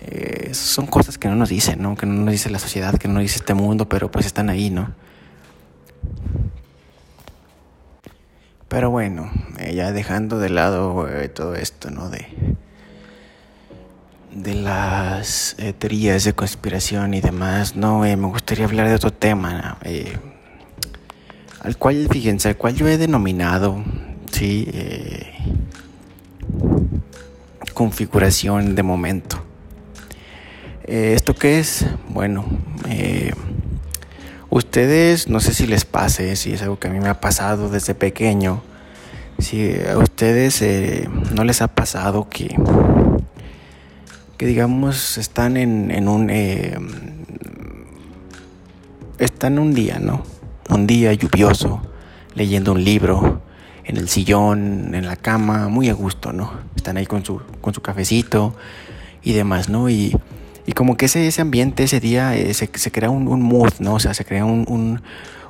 [0.00, 1.96] Eh, son cosas que no nos dicen, ¿no?
[1.96, 4.50] Que no nos dice la sociedad, que no nos dice este mundo, pero pues están
[4.50, 4.94] ahí, ¿no?
[8.68, 12.10] Pero bueno, eh, ya dejando de lado eh, todo esto, ¿no?
[12.10, 12.26] De,
[14.36, 19.12] de las eh, teorías de conspiración y demás, no, eh, me gustaría hablar de otro
[19.12, 20.16] tema, eh,
[21.60, 23.82] al cual, fíjense, al cual yo he denominado,
[24.30, 24.68] sí,
[27.72, 29.42] configuración de momento.
[30.84, 31.84] ¿Esto qué es?
[32.08, 32.44] Bueno,
[34.50, 37.68] ustedes, no sé si les pase, si es algo que a mí me ha pasado
[37.68, 38.62] desde pequeño,
[39.38, 40.62] si a ustedes
[41.34, 42.54] no les ha pasado que
[44.36, 46.78] que digamos están en, en un eh,
[49.18, 50.22] están un día, ¿no?
[50.68, 51.80] Un día lluvioso,
[52.34, 53.40] leyendo un libro,
[53.84, 56.52] en el sillón, en la cama, muy a gusto, ¿no?
[56.74, 58.54] Están ahí con su, con su cafecito
[59.22, 59.88] y demás, ¿no?
[59.88, 60.14] Y,
[60.66, 63.94] y como que ese, ese ambiente, ese día, eh, se, se, crea un, mood, ¿no?
[63.94, 65.02] O sea, se crea un, un,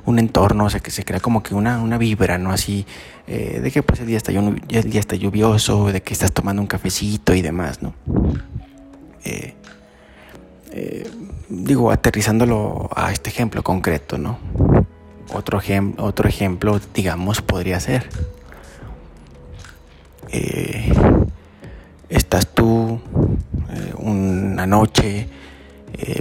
[0.05, 2.51] un entorno, o sea, que se crea como que una, una vibra, ¿no?
[2.51, 2.85] Así,
[3.25, 6.61] eh, de que pues el día, está, el día está lluvioso, de que estás tomando
[6.61, 7.95] un cafecito y demás, ¿no?
[9.27, 9.53] Eh,
[10.71, 11.11] eh,
[11.49, 14.39] digo, aterrizándolo a este ejemplo concreto, ¿no?
[15.33, 15.59] Otro,
[15.97, 18.07] otro ejemplo, digamos, podría ser,
[20.29, 20.93] eh,
[22.07, 23.01] estás tú
[23.97, 25.27] una noche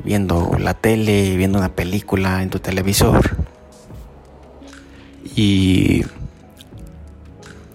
[0.03, 3.37] viendo la tele, viendo una película en tu televisor
[5.37, 6.05] y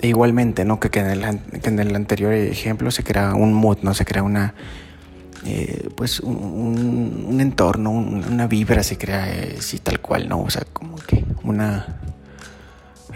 [0.01, 0.79] igualmente, ¿no?
[0.79, 3.93] Que, en el, que en el anterior ejemplo se crea un mood, ¿no?
[3.93, 4.53] Se crea una,
[5.45, 9.27] eh, pues un, entorno, una vibra se crea
[9.57, 10.41] así tal cual, ¿no?
[10.41, 11.99] O sea, como que una,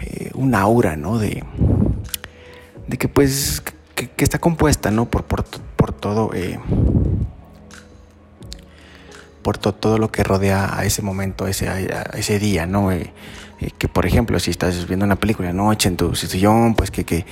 [0.00, 1.18] eh, un aura, ¿no?
[1.18, 1.44] De,
[2.88, 3.62] de que pues,
[3.94, 5.08] que, está compuesta, ¿no?
[5.08, 6.58] Por, por, por todo, eh,
[9.42, 12.90] por todo lo que rodea a ese momento, a ese, a ese día, ¿no?
[13.78, 17.04] que por ejemplo, si estás viendo una película de noche en tu sillón, pues que,
[17.04, 17.24] que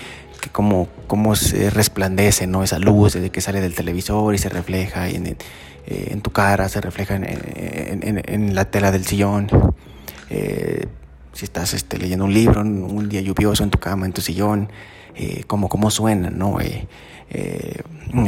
[0.45, 2.63] que cómo, se resplandece ¿no?
[2.63, 5.37] esa luz desde que sale del televisor y se refleja en, eh,
[5.87, 9.49] en tu cara, se refleja en, la tela del sillón.
[10.29, 10.87] Eh,
[11.33, 14.69] si estás este, leyendo un libro, un día lluvioso en tu cama, en tu sillón,
[15.15, 16.59] eh, cómo, cómo suena, ¿no?
[17.31, 17.81] Eh,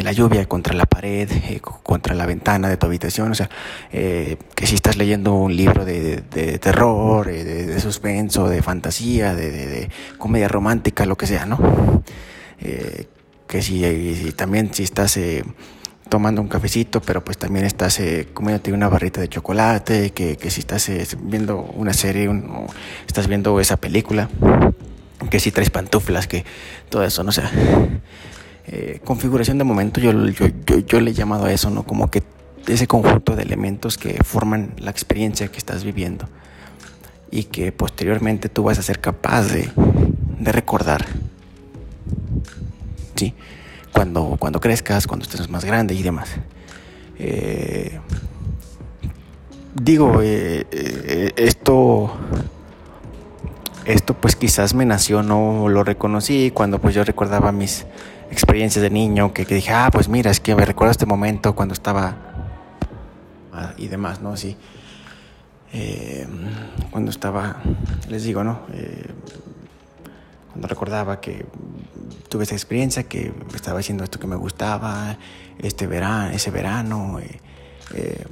[0.03, 3.49] la lluvia contra la pared, eh, contra la ventana de tu habitación, o sea,
[3.93, 6.23] eh, que si estás leyendo un libro de,
[6.61, 9.89] terror, de, suspenso, de fantasía, de,
[10.19, 12.03] comedia romántica, lo que sea, ¿no?
[13.47, 15.21] que si, también si estás
[16.09, 18.01] tomando un cafecito, pero pues también estás
[18.35, 20.91] comiéndote una barrita de chocolate, que, que si estás
[21.21, 22.67] viendo una serie, o
[23.07, 24.29] estás viendo esa película,
[25.31, 26.45] que si traes pantuflas, que
[26.89, 27.43] todo eso, no sé.
[28.69, 31.85] Eh, configuración de momento, yo, yo, yo, le he llamado a eso, ¿no?
[31.85, 32.23] Como que
[32.67, 36.29] ese conjunto de elementos que forman la experiencia que estás viviendo
[37.31, 39.71] y que posteriormente tú vas a ser capaz de,
[40.41, 41.07] de recordar.
[43.15, 43.35] Sí,
[43.93, 46.31] cuando, cuando crezcas, cuando estés más grande y demás.
[47.19, 48.01] Eh,
[49.75, 52.13] digo, eh, esto
[53.87, 57.87] esto pues quizás me nació, no lo reconocí cuando pues yo recordaba mis
[58.31, 61.75] experiencias de niño, que, dije, ah, pues mira, es que me recuerdo este momento cuando
[61.75, 62.17] estaba
[63.53, 64.33] ah, y demás, ¿no?
[64.33, 64.57] Así,
[65.73, 66.27] eh,
[66.91, 67.63] cuando estaba,
[68.09, 68.61] les digo, ¿no?
[68.73, 69.11] Eh,
[70.51, 71.45] cuando recordaba que
[72.29, 75.19] tuve esa experiencia, que estaba haciendo esto que me gustaba,
[75.59, 77.19] este verano, ese verano,
[77.95, 78.25] eh,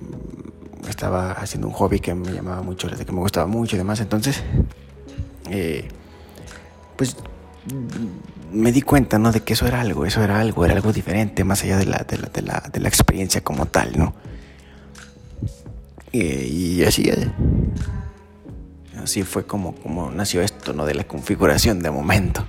[0.89, 4.43] estaba haciendo un hobby que me llamaba mucho, que me gustaba mucho y demás, entonces,
[6.97, 7.17] pues
[8.55, 9.33] me di cuenta, ¿no?
[9.33, 11.99] De que eso era algo, eso era algo, era algo diferente, más allá de la,
[11.99, 14.15] de la, de la, de la experiencia como tal, ¿no?
[16.13, 17.29] Y, así, eh,
[19.03, 20.87] así fue como, como nació esto, ¿no?
[20.87, 22.47] De la configuración de momento,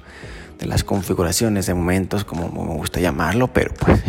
[0.59, 4.03] de las configuraciones de momentos, como me gusta llamarlo, pero pues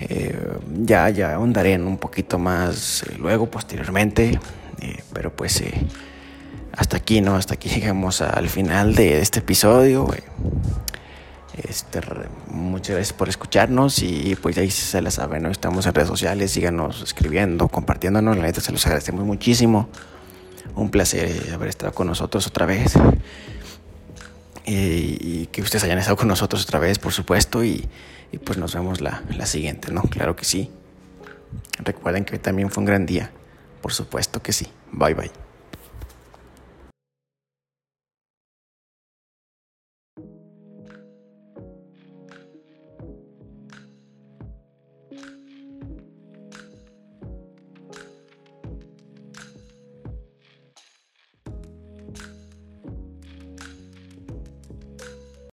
[0.00, 0.36] eh,
[0.82, 4.40] ya, ya ahondaré en un poquito más eh, luego, posteriormente,
[5.12, 5.62] pero pues
[6.76, 7.34] hasta aquí, ¿no?
[7.36, 10.08] Hasta aquí llegamos al final de este episodio.
[11.56, 12.00] Este,
[12.48, 15.50] muchas gracias por escucharnos y pues ahí se la saben, ¿no?
[15.50, 19.88] Estamos en redes sociales, síganos escribiendo, compartiéndonos, la neta se los agradecemos muchísimo.
[20.74, 22.94] Un placer haber estado con nosotros otra vez.
[24.66, 27.88] Y, que ustedes hayan estado con nosotros otra vez, por supuesto, y,
[28.44, 30.02] pues nos vemos la, la siguiente, ¿no?
[30.02, 30.70] Claro que sí.
[31.78, 33.30] Recuerden que también fue un gran día,
[33.80, 34.66] por supuesto que sí.
[34.92, 35.45] Bye bye.